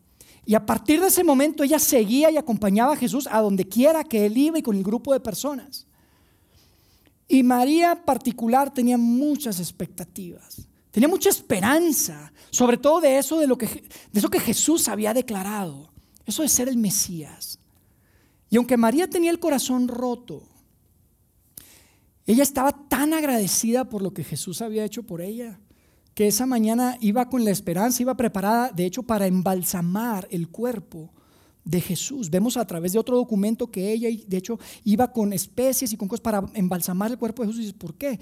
[0.45, 4.03] Y a partir de ese momento ella seguía y acompañaba a Jesús a donde quiera
[4.03, 5.85] que él iba y con el grupo de personas.
[7.27, 13.57] Y María particular tenía muchas expectativas, tenía mucha esperanza, sobre todo de eso, de, lo
[13.57, 15.91] que, de eso que Jesús había declarado,
[16.25, 17.58] eso de ser el Mesías.
[18.49, 20.43] Y aunque María tenía el corazón roto,
[22.25, 25.59] ella estaba tan agradecida por lo que Jesús había hecho por ella,
[26.13, 31.12] que esa mañana iba con la esperanza, iba preparada, de hecho, para embalsamar el cuerpo
[31.63, 32.29] de Jesús.
[32.29, 36.07] Vemos a través de otro documento que ella, de hecho, iba con especies y con
[36.07, 37.73] cosas para embalsamar el cuerpo de Jesús.
[37.73, 38.19] ¿por qué?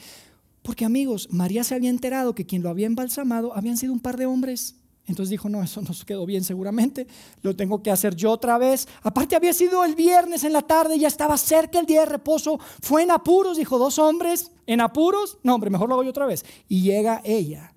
[0.62, 4.18] Porque amigos, María se había enterado que quien lo había embalsamado habían sido un par
[4.18, 4.76] de hombres
[5.08, 7.08] entonces dijo, no, eso no quedó bien seguramente,
[7.41, 8.88] lo tengo que hacer yo otra vez.
[9.02, 12.60] Aparte había sido el viernes en la tarde, ya estaba cerca el día de reposo,
[12.82, 16.26] fue en apuros, dijo, dos hombres, en apuros, no hombre, mejor lo hago yo otra
[16.26, 16.43] vez.
[16.67, 17.74] Y llega ella,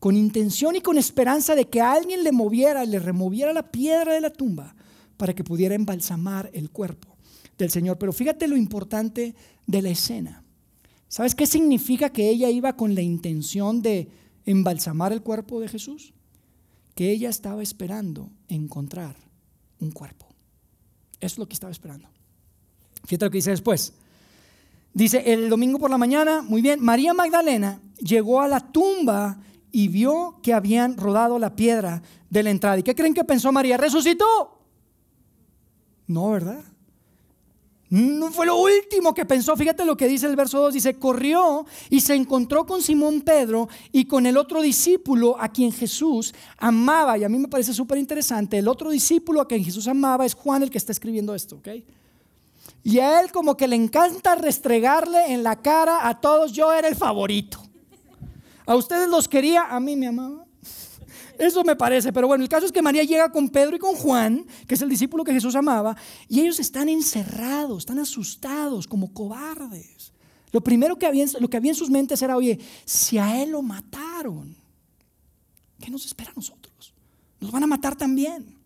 [0.00, 4.20] con intención y con esperanza de que alguien le moviera, le removiera la piedra de
[4.20, 4.74] la tumba
[5.16, 7.16] para que pudiera embalsamar el cuerpo
[7.56, 7.98] del Señor.
[7.98, 10.42] Pero fíjate lo importante de la escena.
[11.06, 14.08] ¿Sabes qué significa que ella iba con la intención de
[14.44, 16.12] embalsamar el cuerpo de Jesús?
[16.94, 19.16] Que ella estaba esperando encontrar
[19.80, 20.26] un cuerpo.
[21.20, 22.08] Eso es lo que estaba esperando.
[23.04, 23.92] Fíjate lo que dice después.
[24.92, 29.38] Dice, el domingo por la mañana, muy bien, María Magdalena llegó a la tumba
[29.72, 32.78] y vio que habían rodado la piedra de la entrada.
[32.78, 33.76] ¿Y qué creen que pensó María?
[33.76, 34.60] ¿Resucitó?
[36.06, 36.62] No, ¿verdad?
[37.94, 39.56] No fue lo último que pensó.
[39.56, 40.74] Fíjate lo que dice el verso 2.
[40.74, 45.70] Dice, corrió y se encontró con Simón Pedro y con el otro discípulo a quien
[45.70, 47.16] Jesús amaba.
[47.16, 48.58] Y a mí me parece súper interesante.
[48.58, 51.60] El otro discípulo a quien Jesús amaba es Juan el que está escribiendo esto.
[52.82, 56.50] Y a él como que le encanta restregarle en la cara a todos.
[56.50, 57.62] Yo era el favorito.
[58.66, 60.43] A ustedes los quería, a mí me amaba.
[61.44, 63.94] Eso me parece, pero bueno, el caso es que María llega con Pedro y con
[63.94, 65.94] Juan, que es el discípulo que Jesús amaba,
[66.26, 70.12] y ellos están encerrados, están asustados, como cobardes.
[70.52, 74.56] Lo primero que había, en sus mentes era, oye, si a él lo mataron,
[75.78, 76.94] ¿qué nos espera a nosotros?
[77.40, 78.56] Nos van a matar también.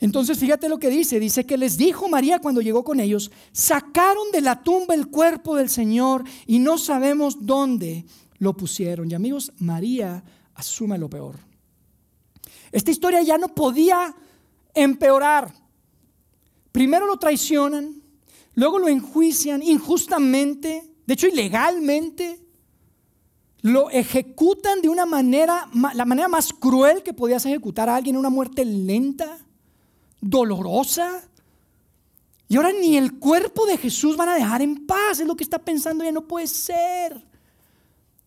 [0.00, 4.32] Entonces fíjate lo que dice, dice que les dijo María cuando llegó con ellos, sacaron
[4.32, 8.06] de la tumba el cuerpo del Señor y no sabemos dónde
[8.38, 9.08] lo pusieron.
[9.08, 11.49] Y amigos, María asume lo peor.
[12.72, 14.14] Esta historia ya no podía
[14.74, 15.52] empeorar.
[16.72, 18.00] Primero lo traicionan,
[18.54, 22.38] luego lo enjuician injustamente, de hecho ilegalmente.
[23.62, 28.30] Lo ejecutan de una manera, la manera más cruel que podías ejecutar a alguien, una
[28.30, 29.38] muerte lenta,
[30.20, 31.28] dolorosa.
[32.48, 35.44] Y ahora ni el cuerpo de Jesús van a dejar en paz, es lo que
[35.44, 37.22] está pensando ya, no puede ser.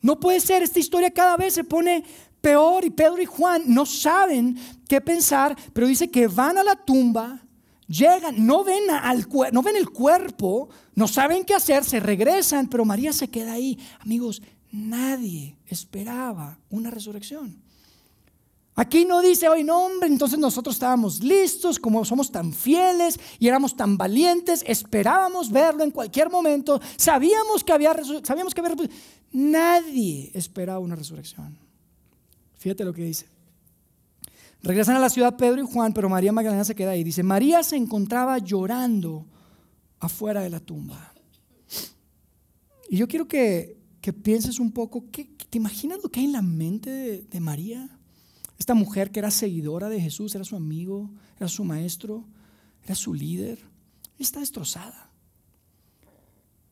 [0.02, 2.04] No puede ser, esta historia cada vez se pone
[2.44, 4.58] peor y Pedro y Juan no saben
[4.90, 7.40] qué pensar, pero dice que van a la tumba,
[7.88, 12.84] llegan, no ven, al, no ven el cuerpo, no saben qué hacer, se regresan, pero
[12.84, 13.80] María se queda ahí.
[14.02, 14.42] Amigos,
[14.74, 17.64] nadie esperaba una resurrección.
[18.76, 23.48] Aquí no dice, oye, no, hombre, entonces nosotros estábamos listos, como somos tan fieles y
[23.48, 28.76] éramos tan valientes, esperábamos verlo en cualquier momento, sabíamos que había, sabíamos que había,
[29.32, 31.63] nadie esperaba una resurrección.
[32.64, 33.26] Fíjate lo que dice.
[34.62, 37.04] Regresan a la ciudad Pedro y Juan, pero María Magdalena se queda ahí.
[37.04, 39.26] Dice, María se encontraba llorando
[40.00, 41.14] afuera de la tumba.
[42.90, 43.82] Y yo quiero que,
[44.24, 48.00] pienses un poco, ¿qué, ¿te imaginas lo que hay en la mente de, de María?
[48.58, 52.24] Esta mujer que era seguidora de Jesús, era su amigo, era su maestro,
[52.86, 53.60] era su líder,
[54.18, 55.12] está destrozada.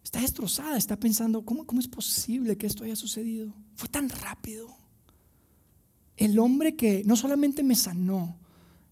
[0.06, 3.54] Está destrozada, está pensando, ¿cómo, ¿cómo es posible que esto haya sucedido?
[3.76, 4.80] Fue tan rápido.
[6.22, 8.38] El hombre que no solamente me sanó,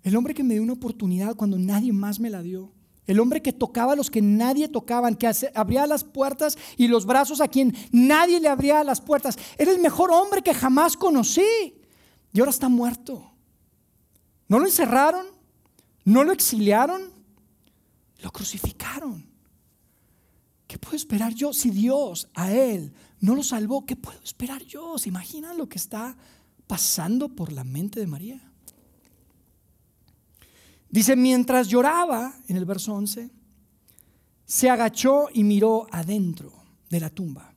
[0.02, 2.72] el hombre que me dio una oportunidad cuando nadie más me la dio.
[3.06, 7.06] El hombre que tocaba a los que nadie tocaban, que abría las puertas y los
[7.06, 9.38] brazos a quien nadie le abría las puertas.
[9.60, 11.76] Era el mejor hombre que jamás conocí.
[12.34, 13.32] Y ahora está muerto.
[14.48, 15.28] No lo encerraron,
[16.06, 17.14] no lo exiliaron,
[18.24, 19.30] lo crucificaron.
[20.66, 23.86] ¿Qué puedo esperar yo si Dios a él no lo salvó?
[23.86, 24.98] ¿Qué puedo esperar yo?
[24.98, 26.18] ¿Se imaginan lo que está
[26.70, 28.40] pasando por la mente de María?
[30.92, 33.32] Dice, mientras lloraba, en el verso 11,
[34.46, 36.54] se agachó y miró adentro
[36.92, 37.56] de la tumba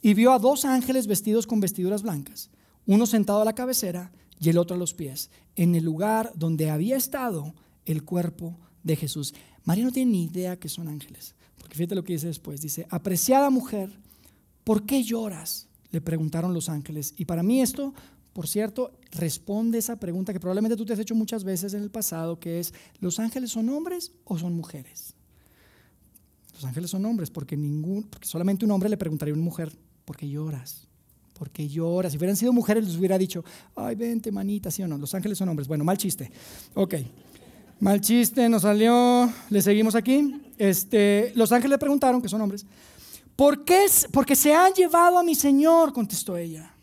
[0.00, 2.48] y vio a dos ángeles vestidos con vestiduras blancas,
[2.86, 6.70] uno sentado a la cabecera y el otro a los pies, en el lugar donde
[6.70, 9.34] había estado el cuerpo de Jesús.
[9.64, 12.86] María no tiene ni idea que son ángeles, porque fíjate lo que dice después, dice,
[12.88, 13.90] apreciada mujer,
[14.64, 15.68] ¿por qué lloras?
[15.90, 17.14] Le preguntaron los ángeles.
[17.16, 17.94] Y para mí esto
[18.34, 21.90] por cierto, responde esa pregunta que probablemente tú te has hecho muchas veces en el
[21.90, 25.14] pasado, que es, ¿los ángeles son hombres o son mujeres?
[26.52, 29.72] Los ángeles son hombres porque, ningún, porque solamente un hombre le preguntaría a una mujer,
[30.04, 30.88] ¿por qué lloras?
[31.38, 32.10] ¿Por qué lloras?
[32.10, 33.44] Si hubieran sido mujeres les hubiera dicho,
[33.76, 35.68] ay, vente manita, sí o no, los ángeles son hombres.
[35.68, 36.32] Bueno, mal chiste.
[36.74, 36.94] Ok,
[37.78, 40.42] mal chiste, nos salió, le seguimos aquí.
[40.58, 42.66] Este, los ángeles le preguntaron, que son hombres,
[43.36, 43.86] ¿por qué?
[44.10, 46.73] Porque se han llevado a mi Señor, contestó ella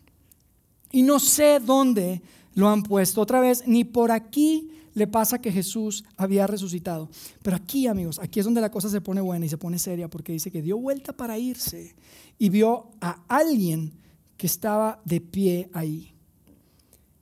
[0.92, 2.22] y no sé dónde
[2.54, 3.22] lo han puesto.
[3.22, 7.10] Otra vez, ni por aquí le pasa que Jesús había resucitado.
[7.42, 10.10] Pero aquí, amigos, aquí es donde la cosa se pone buena y se pone seria
[10.10, 11.96] porque dice que dio vuelta para irse
[12.38, 13.94] y vio a alguien
[14.38, 16.14] que estaba de pie ahí.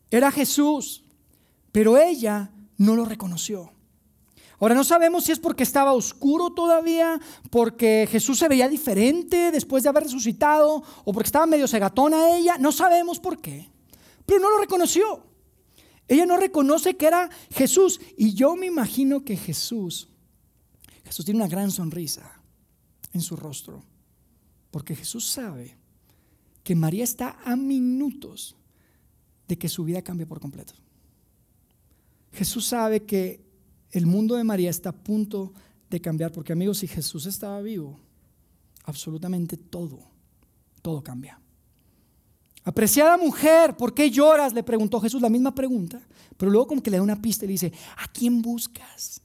[0.09, 1.03] Era Jesús,
[1.71, 3.71] pero ella no lo reconoció.
[4.59, 7.19] Ahora no sabemos si es porque estaba oscuro todavía,
[7.49, 12.57] porque Jesús se veía diferente después de haber resucitado, o porque estaba medio cegatona ella.
[12.57, 13.69] No sabemos por qué.
[14.25, 15.23] Pero no lo reconoció.
[16.07, 18.01] Ella no reconoce que era Jesús.
[18.17, 20.09] Y yo me imagino que Jesús,
[21.05, 22.41] Jesús tiene una gran sonrisa
[23.13, 23.83] en su rostro.
[24.71, 25.77] Porque Jesús sabe
[26.63, 28.55] que María está a minutos
[29.47, 30.73] de que su vida cambie por completo.
[32.33, 33.48] Jesús sabe que
[33.91, 35.53] el mundo de María está a punto
[35.89, 37.99] de cambiar, porque amigos, si Jesús estaba vivo,
[38.85, 39.99] absolutamente todo,
[40.81, 41.39] todo cambia.
[42.63, 44.53] Apreciada mujer, ¿por qué lloras?
[44.53, 46.01] Le preguntó Jesús la misma pregunta,
[46.37, 49.21] pero luego como que le da una pista y le dice, ¿a quién buscas?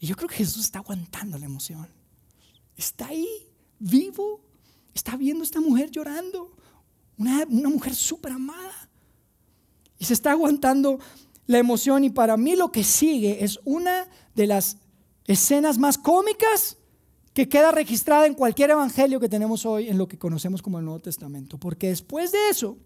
[0.00, 1.86] Y yo creo que Jesús está aguantando la emoción.
[2.76, 3.28] Está ahí,
[3.78, 4.40] vivo,
[4.92, 6.56] está viendo a esta mujer llorando,
[7.16, 8.88] una, una mujer súper amada.
[9.98, 10.98] Y se está aguantando
[11.46, 14.78] la emoción y para mí lo que sigue es una de las
[15.26, 16.78] escenas más cómicas
[17.32, 20.84] que queda registrada en cualquier evangelio que tenemos hoy en lo que conocemos como el
[20.84, 21.58] Nuevo Testamento.
[21.58, 22.78] Porque después de eso,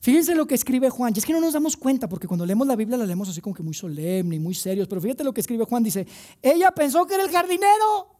[0.00, 1.12] fíjense lo que escribe Juan.
[1.14, 3.40] Y es que no nos damos cuenta porque cuando leemos la Biblia la leemos así
[3.40, 4.88] como que muy solemne y muy serios.
[4.88, 5.84] Pero fíjate lo que escribe Juan.
[5.84, 6.06] Dice,
[6.42, 8.17] ella pensó que era el jardinero.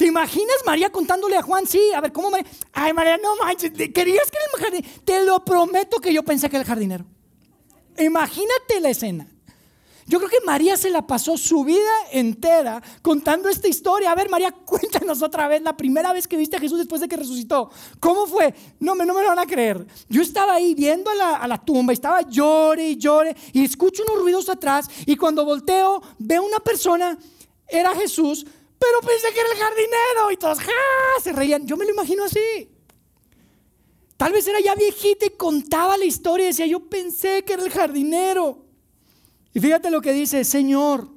[0.00, 1.66] ¿Te imaginas María contándole a Juan?
[1.66, 2.50] Sí, a ver, ¿cómo María?
[2.72, 4.94] Ay, María, no manches, querías que el jardinero.
[5.04, 7.04] Te lo prometo que yo pensé que era el jardinero.
[7.98, 9.28] Imagínate la escena.
[10.06, 14.10] Yo creo que María se la pasó su vida entera contando esta historia.
[14.10, 17.06] A ver, María, cuéntanos otra vez la primera vez que viste a Jesús después de
[17.06, 17.70] que resucitó.
[18.00, 18.54] ¿Cómo fue?
[18.78, 19.86] No, no me lo van a creer.
[20.08, 24.02] Yo estaba ahí viendo a la, a la tumba, estaba llore y llore y escucho
[24.04, 27.18] unos ruidos atrás y cuando volteo veo una persona,
[27.68, 28.46] era Jesús,
[28.80, 30.58] pero pensé que era el jardinero y todos
[31.22, 31.66] se reían.
[31.66, 32.70] Yo me lo imagino así.
[34.16, 37.62] Tal vez era ya viejita y contaba la historia y decía, yo pensé que era
[37.62, 38.64] el jardinero.
[39.52, 41.08] Y fíjate lo que dice, Señor,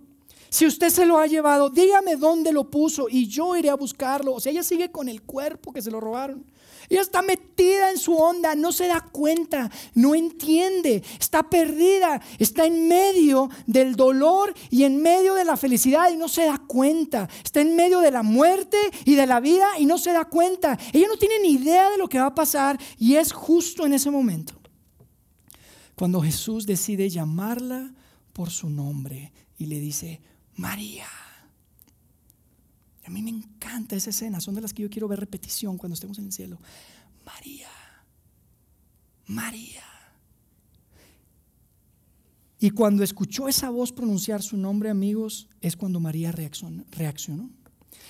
[0.49, 4.33] si usted se lo ha llevado, dígame dónde lo puso y yo iré a buscarlo.
[4.33, 6.45] O sea, ella sigue con el cuerpo que se lo robaron.
[6.93, 12.67] Ella está metida en su onda, no se da cuenta, no entiende, está perdida, está
[12.67, 17.27] en medio del dolor y en medio de la felicidad y no se da cuenta.
[17.43, 20.77] Está en medio de la muerte y de la vida y no se da cuenta.
[20.93, 23.93] Ella no tiene ni idea de lo que va a pasar y es justo en
[23.93, 24.53] ese momento
[25.95, 27.91] cuando Jesús decide llamarla
[28.33, 30.21] por su nombre y le dice,
[30.55, 31.07] María.
[33.05, 35.93] A mí me encanta esa escena, son de las que yo quiero ver repetición cuando
[35.93, 36.59] estemos en el cielo.
[37.25, 37.69] María,
[39.27, 39.83] María.
[42.59, 47.49] Y cuando escuchó esa voz pronunciar su nombre, amigos, es cuando María reaccionó.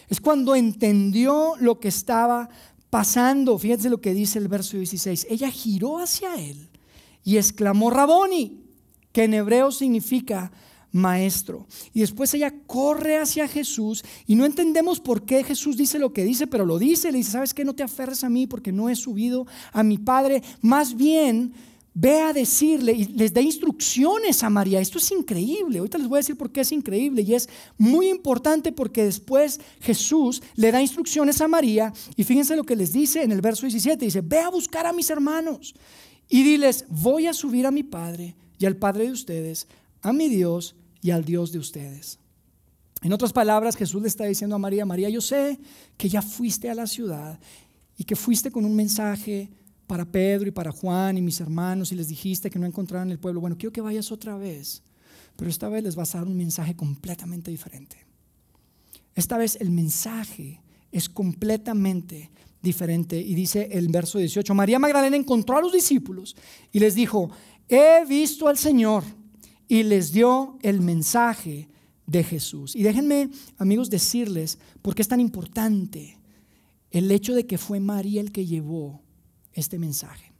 [0.09, 2.49] Es cuando entendió lo que estaba
[2.91, 3.57] pasando.
[3.57, 5.25] Fíjense lo que dice el verso 16.
[5.27, 6.69] Ella giró hacia él
[7.23, 8.61] y exclamó Raboni,
[9.11, 10.51] que en hebreo significa
[10.93, 11.67] maestro.
[11.93, 16.23] Y después ella corre hacia Jesús y no entendemos por qué Jesús dice lo que
[16.23, 17.65] dice, pero lo dice, le dice, ¿sabes qué?
[17.65, 20.41] No te aferres a mí porque no he subido a mi Padre.
[20.61, 21.53] Más bien,
[21.95, 24.79] ve a decirle y les da instrucciones a María.
[24.79, 25.79] Esto es increíble.
[25.79, 29.59] Ahorita les voy a decir por qué es increíble y es muy importante porque después
[29.81, 33.63] Jesús le da instrucciones a María y fíjense lo que les dice en el verso
[33.63, 34.05] 17.
[34.05, 35.73] Dice, ve a buscar a mis hermanos
[36.29, 39.67] y diles, voy a subir a mi Padre y al Padre de ustedes,
[40.03, 42.17] a mi Dios y al Dios de ustedes.
[43.03, 45.59] En otras palabras, Jesús le está diciendo a María, María, yo sé
[45.97, 47.37] que ya fuiste a la ciudad
[47.97, 49.51] y que fuiste con un mensaje
[49.85, 53.19] para Pedro y para Juan y mis hermanos y les dijiste que no encontraran el
[53.19, 53.41] pueblo.
[53.41, 54.81] Bueno, quiero que vayas otra vez,
[55.35, 57.97] pero esta vez les vas a dar un mensaje completamente diferente.
[59.13, 63.19] Esta vez el mensaje es completamente diferente.
[63.19, 66.37] Y dice el verso 18, María Magdalena encontró a los discípulos
[66.71, 67.29] y les dijo,
[67.67, 69.03] he visto al Señor
[69.67, 71.69] y les dio el mensaje
[72.05, 72.75] de Jesús.
[72.75, 76.17] Y déjenme, amigos, decirles por qué es tan importante
[76.91, 79.01] el hecho de que fue María el que llevó
[79.53, 80.31] este mensaje.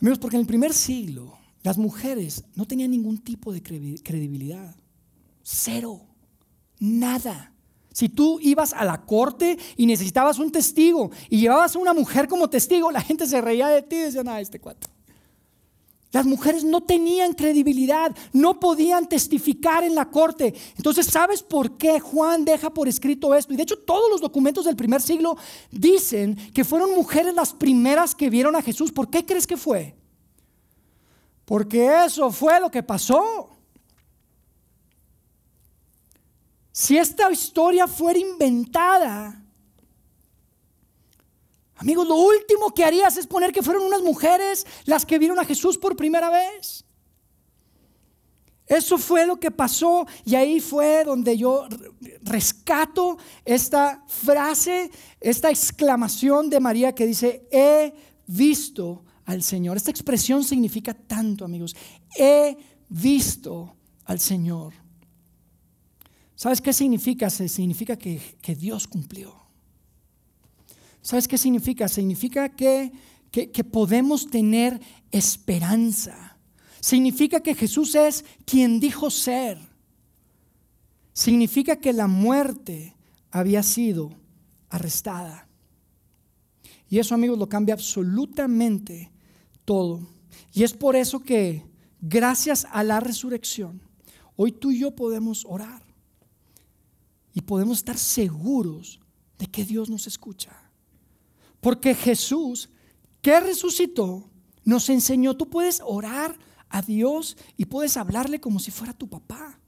[0.00, 4.74] Amigos, porque en el primer siglo las mujeres no tenían ningún tipo de credibilidad.
[5.42, 6.02] Cero.
[6.78, 7.52] Nada.
[7.92, 12.26] Si tú ibas a la corte y necesitabas un testigo y llevabas a una mujer
[12.26, 14.88] como testigo, la gente se reía de ti y decía, nada, este cuate.
[16.14, 20.54] Las mujeres no tenían credibilidad, no podían testificar en la corte.
[20.76, 23.52] Entonces, ¿sabes por qué Juan deja por escrito esto?
[23.52, 25.36] Y de hecho, todos los documentos del primer siglo
[25.72, 28.92] dicen que fueron mujeres las primeras que vieron a Jesús.
[28.92, 29.96] ¿Por qué crees que fue?
[31.44, 33.50] Porque eso fue lo que pasó.
[36.70, 39.43] Si esta historia fuera inventada,
[41.76, 45.44] amigos, lo último que harías es poner que fueron unas mujeres las que vieron a
[45.44, 46.84] Jesús por primera vez.
[48.66, 51.66] Eso fue lo que pasó y ahí fue donde yo
[52.22, 57.92] rescato esta frase, esta exclamación de María que dice, he
[58.26, 59.76] visto al Señor.
[59.76, 61.76] Esta expresión significa tanto, amigos.
[62.16, 62.56] He
[62.88, 64.74] visto al Señor.
[66.34, 67.30] ¿Sabes qué significa?
[67.30, 68.20] Significa que,
[68.56, 69.43] Dios cumplió.
[71.04, 71.86] ¿Sabes qué significa?
[71.86, 72.90] Significa que,
[73.30, 76.38] que podemos tener esperanza.
[76.80, 79.58] Significa que Jesús es quien dijo ser.
[81.12, 82.96] Significa que la muerte
[83.30, 84.16] había sido
[84.70, 85.46] arrestada.
[86.88, 89.12] Y eso, amigos, lo cambia absolutamente
[89.66, 90.08] todo.
[90.54, 91.66] Y es por eso que,
[92.00, 93.82] gracias a la resurrección,
[94.36, 95.82] hoy tú y yo podemos orar
[97.34, 99.00] y podemos estar seguros
[99.38, 100.63] de que Dios nos escucha.
[101.64, 102.68] Porque Jesús,
[103.22, 104.28] que resucitó,
[104.64, 109.58] nos enseñó, tú puedes orar a Dios y puedes hablarle como si fuera tu papá.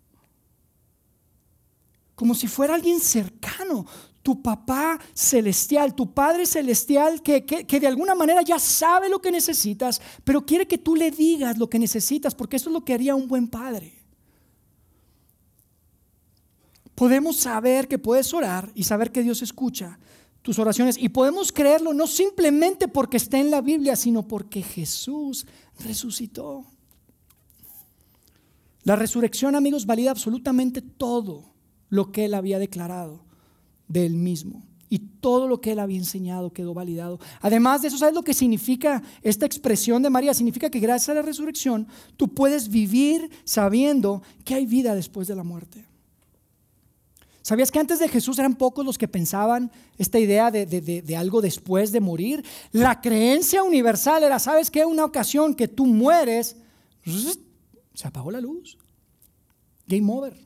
[2.15, 3.87] Como si fuera alguien cercano,
[4.23, 9.33] tu papá celestial, tu Padre celestial que, que, de alguna manera ya sabe lo que
[9.33, 12.93] necesitas, pero quiere que tú le digas lo que necesitas, porque eso es lo que
[12.93, 13.95] haría un buen padre
[16.97, 19.99] podemos saber que puedes orar y saber que Dios escucha
[20.47, 20.97] tus oraciones.
[20.97, 25.45] Y podemos creerlo no simplemente porque está en la Biblia, sino porque Jesús
[25.81, 26.65] resucitó.
[28.85, 31.53] La resurrección, amigos, valida absolutamente todo
[31.89, 33.25] lo que Él había declarado
[33.89, 34.63] de Él mismo.
[34.89, 37.19] Y todo lo que Él había enseñado quedó validado.
[37.41, 40.33] Además de eso, ¿sabes lo que significa esta expresión de María?
[40.33, 45.35] Significa que gracias a la resurrección tú puedes vivir sabiendo que hay vida después de
[45.35, 45.85] la muerte.
[47.47, 51.93] ¿Sabías que antes de Jesús eran pocos los que pensaban esta idea de, algo después
[51.93, 52.45] de morir?
[52.73, 54.85] La creencia universal era, ¿sabes qué?
[54.85, 56.57] Una ocasión que tú mueres,
[57.95, 58.77] se apagó la luz.
[59.87, 60.37] Game over.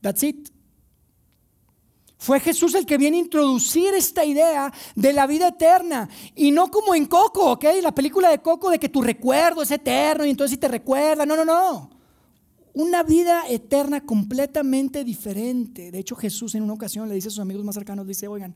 [0.00, 0.48] That's it.
[2.16, 6.08] Fue Jesús el que viene a introducir esta idea de la vida eterna.
[6.34, 7.66] Y no como en Coco, ¿ok?
[7.82, 11.26] La película de Coco de que tu recuerdo es eterno y entonces si te recuerda.
[11.26, 11.93] No, no, no
[12.74, 15.92] una vida eterna completamente diferente.
[15.92, 18.54] De hecho, Jesús en una ocasión le dice a sus amigos más cercanos, dice, oigan,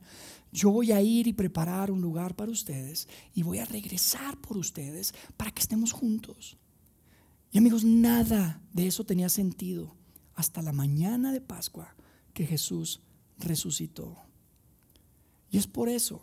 [0.53, 4.57] yo voy a ir y preparar un lugar para ustedes y voy a regresar por
[4.57, 6.59] ustedes para que estemos juntos.
[7.53, 9.97] Y amigos, nada de eso tenía sentido
[10.35, 11.95] hasta la mañana de Pascua
[12.35, 13.01] que Jesús
[13.39, 14.17] resucitó.
[15.51, 16.23] Y es por eso,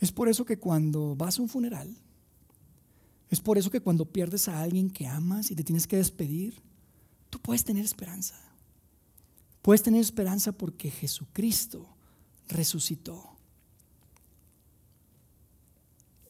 [0.00, 2.01] es por eso que cuando vas a un funeral,
[3.32, 6.60] es por eso que cuando pierdes a alguien que amas y te tienes que despedir,
[7.30, 8.38] tú puedes tener esperanza.
[9.62, 11.88] Puedes tener esperanza porque Jesucristo
[12.48, 13.38] resucitó.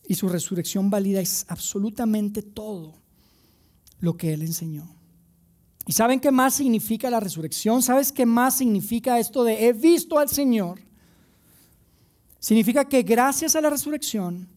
[0.06, 2.94] Y su resurrección valida es absolutamente todo
[3.98, 4.94] lo que Él enseñó.
[5.84, 7.82] ¿Y saben qué más significa la resurrección?
[7.82, 10.80] ¿Sabes qué más significa esto de he visto al Señor?
[12.38, 14.51] Significa que gracias a la resurrección,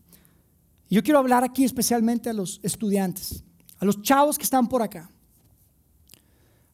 [0.89, 3.43] y yo quiero hablar aquí especialmente a los estudiantes,
[3.79, 5.09] a los chavos que están por acá.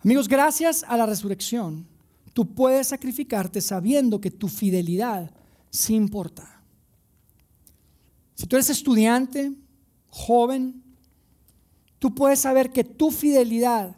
[0.04, 1.88] Amigos, gracias a la resurrección,
[2.34, 5.32] tú puedes sacrificarte sabiendo que tu fidelidad
[5.70, 6.62] sí importa.
[8.36, 9.54] Si tú eres estudiante,
[10.10, 10.84] joven,
[12.00, 13.96] tú puedes saber que tu fidelidad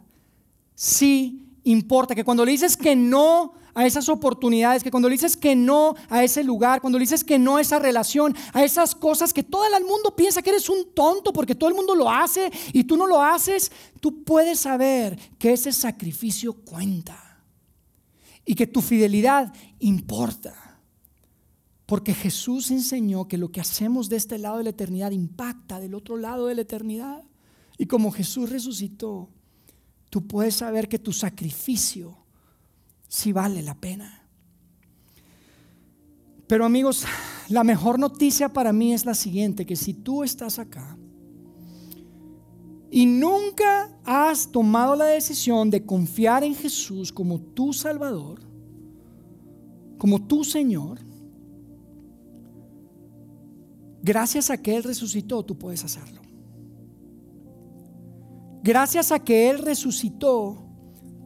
[0.74, 5.56] sí importa, que cuando le dices que no a esas oportunidades, que cuando dices que
[5.56, 9.32] no a ese lugar, cuando le dices que no a esa relación, a esas cosas
[9.32, 12.50] que todo el mundo piensa que eres un tonto porque todo el mundo lo hace
[12.72, 17.42] y tú no lo haces, tú puedes saber que ese sacrificio cuenta
[18.44, 20.54] y que tu fidelidad importa.
[21.86, 25.94] Porque Jesús enseñó que lo que hacemos de este lado de la eternidad impacta del
[25.94, 27.24] otro lado de la eternidad.
[27.76, 29.28] Y como Jesús resucitó,
[30.08, 32.23] tú puedes saber que tu sacrificio
[33.14, 34.26] sí vale la pena.
[36.48, 37.04] Pero amigos,
[37.48, 40.98] la mejor noticia para mí es la siguiente, que si tú estás acá
[42.90, 48.40] y nunca has tomado la decisión de confiar en Jesús como tu Salvador,
[49.96, 50.98] como tu Señor,
[54.02, 56.20] gracias a que Él resucitó, tú puedes hacerlo.
[58.64, 60.66] Gracias a que Él resucitó,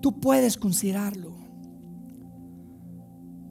[0.02, 1.37] tú puedes considerarlo.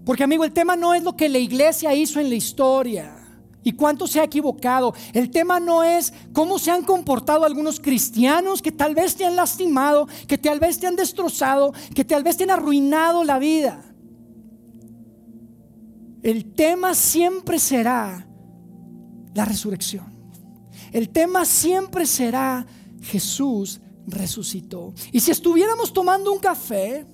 [0.07, 3.13] Porque amigo, el tema no es lo que la iglesia hizo en la historia
[3.61, 4.93] y cuánto se ha equivocado.
[5.11, 9.35] El tema no es cómo se han comportado algunos cristianos que tal vez te han
[9.35, 13.83] lastimado, que tal vez te han destrozado, que tal vez te han arruinado la vida.
[16.23, 18.29] El tema siempre será
[19.33, 20.05] la resurrección.
[20.93, 22.65] El tema siempre será
[23.01, 24.93] Jesús resucitó.
[25.11, 27.05] Y si estuviéramos tomando un café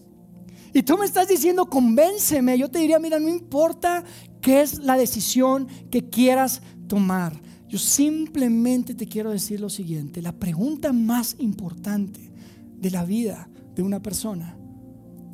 [0.74, 4.03] y tú me estás diciendo, convénceme, yo te diría, mira, no importa
[4.41, 7.39] qué es la decisión que quieras tomar.
[7.69, 12.32] Yo simplemente te quiero decir lo siguiente, la pregunta más importante
[12.78, 14.57] de la vida de una persona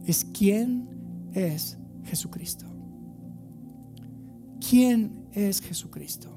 [0.06, 0.90] es quién
[1.34, 2.66] es Jesucristo.
[4.70, 6.30] ¿Quién es Jesucristo?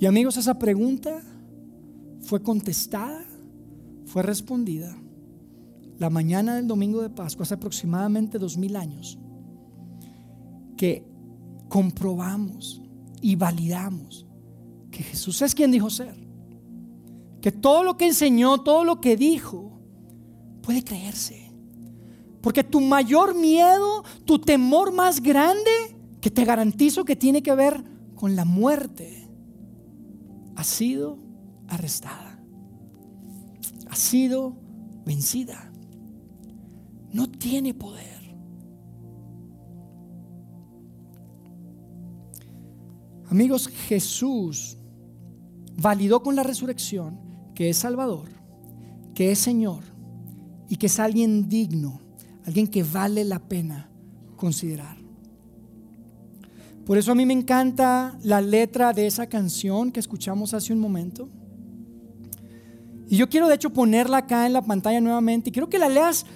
[0.00, 1.22] Y amigos, esa pregunta
[2.20, 3.24] fue contestada,
[4.04, 4.96] fue respondida
[5.98, 9.18] la mañana del domingo de Pascua, hace aproximadamente dos mil años,
[10.76, 11.06] que
[11.68, 12.82] comprobamos
[13.20, 14.26] y validamos
[14.90, 16.14] que Jesús es quien dijo ser,
[17.40, 19.80] que todo lo que enseñó, todo lo que dijo,
[20.62, 21.52] puede creerse.
[22.40, 25.70] Porque tu mayor miedo, tu temor más grande,
[26.20, 27.84] que te garantizo que tiene que ver
[28.14, 29.28] con la muerte,
[30.56, 31.18] ha sido
[31.68, 32.40] arrestada,
[33.88, 34.56] ha sido
[35.04, 35.72] vencida,
[37.16, 38.36] no tiene poder.
[43.30, 44.76] Amigos, Jesús
[45.78, 47.18] validó con la resurrección
[47.54, 48.28] que es Salvador,
[49.14, 49.82] que es Señor
[50.68, 52.00] y que es alguien digno,
[52.44, 53.88] alguien que vale la pena
[54.36, 54.98] considerar.
[56.84, 60.80] Por eso a mí me encanta la letra de esa canción que escuchamos hace un
[60.80, 61.30] momento.
[63.08, 65.88] Y yo quiero de hecho ponerla acá en la pantalla nuevamente y quiero que la
[65.88, 66.26] leas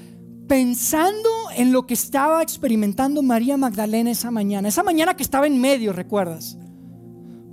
[0.50, 5.60] pensando en lo que estaba experimentando María Magdalena esa mañana, esa mañana que estaba en
[5.60, 6.58] medio, ¿recuerdas?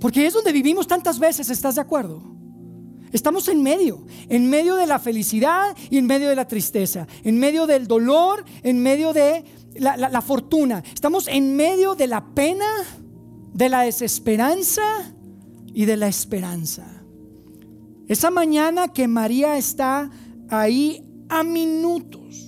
[0.00, 2.20] Porque es donde vivimos tantas veces, ¿estás de acuerdo?
[3.12, 7.38] Estamos en medio, en medio de la felicidad y en medio de la tristeza, en
[7.38, 9.44] medio del dolor, en medio de
[9.76, 10.82] la, fortuna.
[10.92, 12.66] Estamos en medio de la pena,
[13.54, 15.14] de la desesperanza
[15.72, 16.84] y de la esperanza.
[18.08, 20.10] Esa mañana que María está
[20.48, 22.47] ahí a minutos,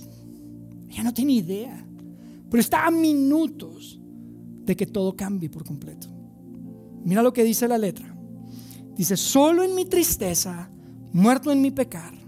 [0.91, 1.85] ella no tiene idea,
[2.49, 3.99] pero está a minutos
[4.65, 6.07] de que todo cambie por completo.
[7.03, 8.15] Mira lo que dice la letra.
[8.95, 10.69] Dice, solo en mi tristeza,
[11.13, 12.21] muerto en mi pecado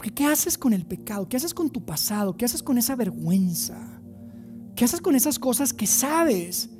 [0.00, 1.28] porque ¿qué haces con el pecado?
[1.28, 2.34] ¿Qué haces con tu pasado?
[2.34, 4.00] ¿Qué haces con esa vergüenza?
[4.74, 6.70] ¿Qué haces con esas cosas que sabes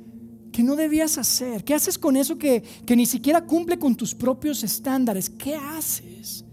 [0.51, 1.63] que no debías hacer?
[1.63, 5.29] ¿Qué haces con eso que, que ni siquiera cumple con tus propios estándares?
[5.29, 6.45] ¿Qué haces?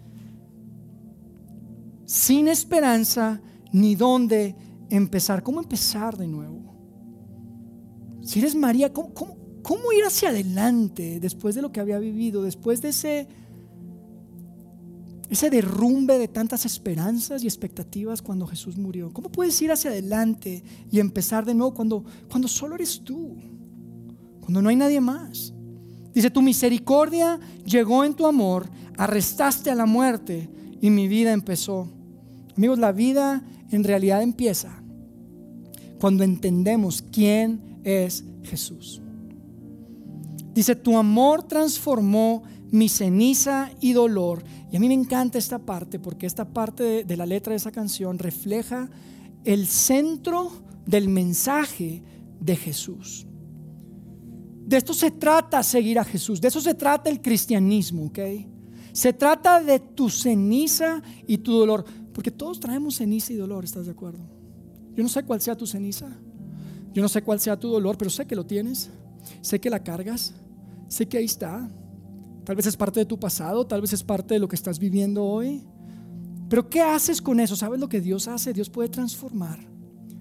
[2.04, 3.40] Sin esperanza
[3.72, 4.54] ni dónde
[4.90, 5.42] empezar.
[5.42, 6.74] ¿Cómo empezar de nuevo?
[8.22, 12.42] Si eres María, ¿cómo, cómo, cómo ir hacia adelante después de lo que había vivido?
[12.42, 13.28] Después de ese
[15.28, 19.12] ese derrumbe de tantas esperanzas y expectativas cuando Jesús murió?
[19.12, 23.36] ¿Cómo puedes ir hacia adelante y empezar de nuevo cuando, cuando solo eres tú?
[24.40, 25.52] Cuando no hay nadie más.
[26.14, 30.48] Dice, tu misericordia llegó en tu amor, arrestaste a la muerte
[30.80, 31.90] y mi vida empezó.
[32.56, 34.82] Amigos, la vida en realidad empieza
[36.00, 39.02] cuando entendemos quién es Jesús.
[40.54, 44.42] Dice, tu amor transformó mi ceniza y dolor.
[44.70, 47.72] Y a mí me encanta esta parte porque esta parte de, la letra de esa
[47.72, 48.88] canción refleja
[49.44, 50.50] el centro
[50.86, 52.02] del mensaje
[52.40, 53.26] de Jesús.
[54.66, 58.18] De esto se trata seguir a Jesús, de eso se trata el cristianismo, ¿ok?
[58.92, 61.84] Se trata de tu ceniza y tu dolor,
[62.18, 64.18] porque todos traemos ceniza y dolor, ¿estás de acuerdo?
[64.96, 66.08] Yo no sé cuál sea tu ceniza,
[66.92, 68.90] yo no sé cuál sea tu dolor, pero sé que lo tienes,
[69.40, 70.34] sé que la cargas,
[70.88, 71.70] sé que ahí está.
[72.42, 74.80] Tal vez es parte de tu pasado, tal vez es parte de lo que estás
[74.80, 75.62] viviendo hoy.
[76.48, 77.54] Pero ¿qué haces con eso?
[77.54, 78.52] ¿Sabes lo que Dios hace?
[78.52, 79.60] Dios puede transformar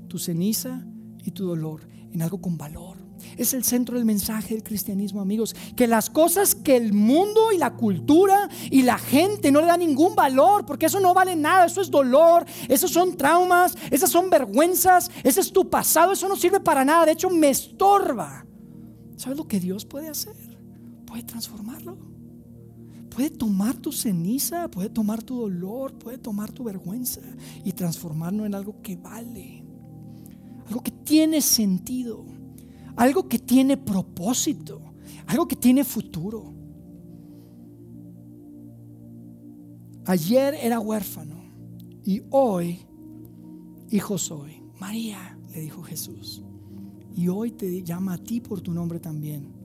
[0.07, 0.85] tu ceniza
[1.23, 2.96] y tu dolor en algo con valor.
[3.35, 5.55] Es el centro del mensaje del cristianismo, amigos.
[5.75, 9.79] Que las cosas que el mundo y la cultura y la gente no le dan
[9.79, 14.29] ningún valor, porque eso no vale nada, eso es dolor, esos son traumas, esas son
[14.29, 18.45] vergüenzas, ese es tu pasado, eso no sirve para nada, de hecho me estorba.
[19.17, 20.35] ¿Sabes lo que Dios puede hacer?
[21.05, 21.97] Puede transformarlo.
[23.17, 27.21] Puede tomar tu ceniza, puede tomar tu dolor, puede tomar tu vergüenza
[27.65, 29.65] y transformarlo en algo que vale,
[30.67, 32.23] algo que tiene sentido,
[32.97, 34.81] algo que tiene propósito,
[35.27, 36.53] algo que tiene futuro.
[40.05, 41.35] Ayer era huérfano
[42.03, 42.79] y hoy
[43.89, 44.63] hijo soy.
[44.79, 46.43] María, le dijo Jesús,
[47.15, 49.57] y hoy te llama a ti por tu nombre también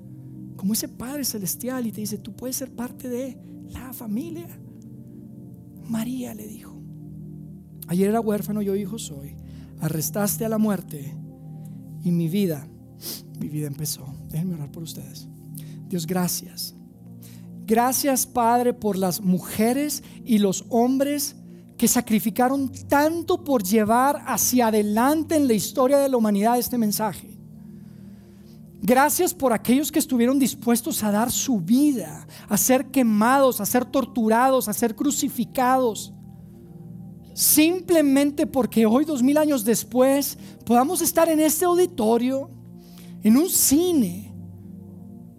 [0.62, 3.36] como ese Padre Celestial y te dice, tú puedes ser parte de
[3.70, 4.46] la familia.
[5.88, 6.80] María le dijo,
[7.88, 9.34] ayer era huérfano, yo hijo soy,
[9.80, 11.16] arrestaste a la muerte
[12.04, 12.68] y mi vida,
[13.42, 14.06] mi vida empezó.
[14.28, 15.28] Déjenme orar por ustedes.
[15.88, 16.74] Dios, gracias.
[17.66, 21.36] Gracias Padre por las mujeres y los hombres
[21.76, 27.38] que sacrificaron tanto por llevar hacia adelante en la historia de la humanidad este mensaje.
[28.80, 33.84] Gracias por aquellos que estuvieron dispuestos a dar su vida, a ser quemados, a ser
[33.84, 36.12] torturados, a ser crucificados.
[37.32, 40.36] Simplemente porque hoy, dos mil años después,
[40.66, 42.50] podamos estar en este auditorio,
[43.22, 44.34] en un cine,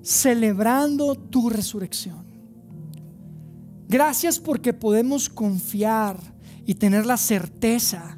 [0.01, 2.25] celebrando tu resurrección.
[3.87, 6.17] Gracias porque podemos confiar
[6.65, 8.17] y tener la certeza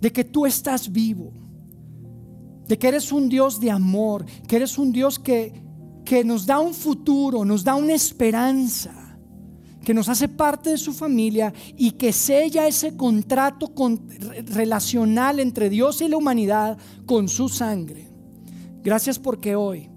[0.00, 1.42] de que tú estás vivo
[2.66, 5.52] de que eres un Dios de amor, que eres un Dios que,
[6.04, 9.18] que nos da un futuro, nos da una esperanza,
[9.84, 13.72] que nos hace parte de su familia y que sella ese contrato
[14.46, 18.11] relacional entre Dios y la humanidad con su sangre.
[18.82, 19.88] Gracias porque hoy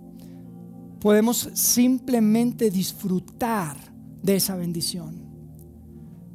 [0.99, 3.77] podemos simplemente disfrutar
[4.21, 5.23] de esa bendición.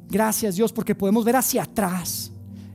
[0.09, 2.31] Gracias Dios porque podemos ver hacia atrás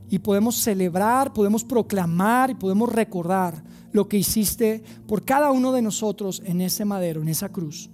[0.09, 5.81] y podemos celebrar, podemos proclamar y podemos recordar lo que hiciste por cada uno de
[5.81, 7.89] nosotros en ese madero, en esa cruz.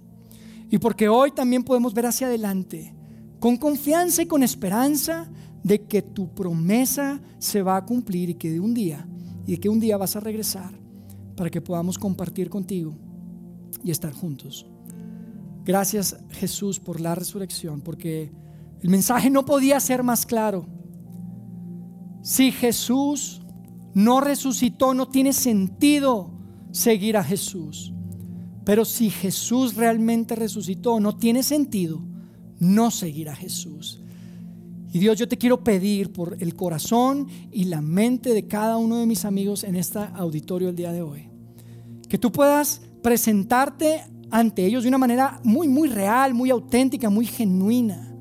[0.70, 2.94] Y porque hoy también podemos ver hacia adelante
[3.40, 5.28] con confianza y con esperanza
[5.62, 9.06] de que tu promesa se va a cumplir y que de un día
[9.46, 10.83] y de que un día vas a regresar
[11.36, 12.96] para que podamos compartir contigo
[13.82, 14.66] y estar juntos.
[15.64, 18.32] Gracias Jesús por la resurrección, porque
[18.80, 20.66] el mensaje no podía ser más claro.
[22.22, 23.42] Si Jesús
[23.94, 26.30] no resucitó, no tiene sentido
[26.70, 27.92] seguir a Jesús.
[28.64, 32.02] Pero si Jesús realmente resucitó, no tiene sentido
[32.58, 34.03] no seguir a Jesús.
[34.94, 38.98] Y Dios, yo te quiero pedir por el corazón y la mente de cada uno
[38.98, 41.28] de mis amigos en este auditorio el día de hoy.
[42.08, 47.26] Que tú puedas presentarte ante ellos de una manera muy, muy real, muy auténtica, muy
[47.26, 48.14] genuina.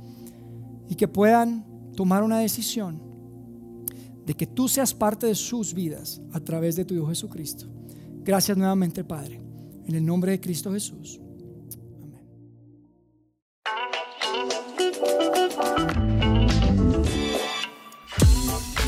[0.89, 1.63] Y que puedan
[1.95, 2.99] tomar una decisión
[4.25, 7.67] de que tú seas parte de sus vidas a través de tu Hijo Jesucristo.
[8.23, 9.39] Gracias nuevamente, Padre,
[9.85, 11.21] en el nombre de Cristo Jesús.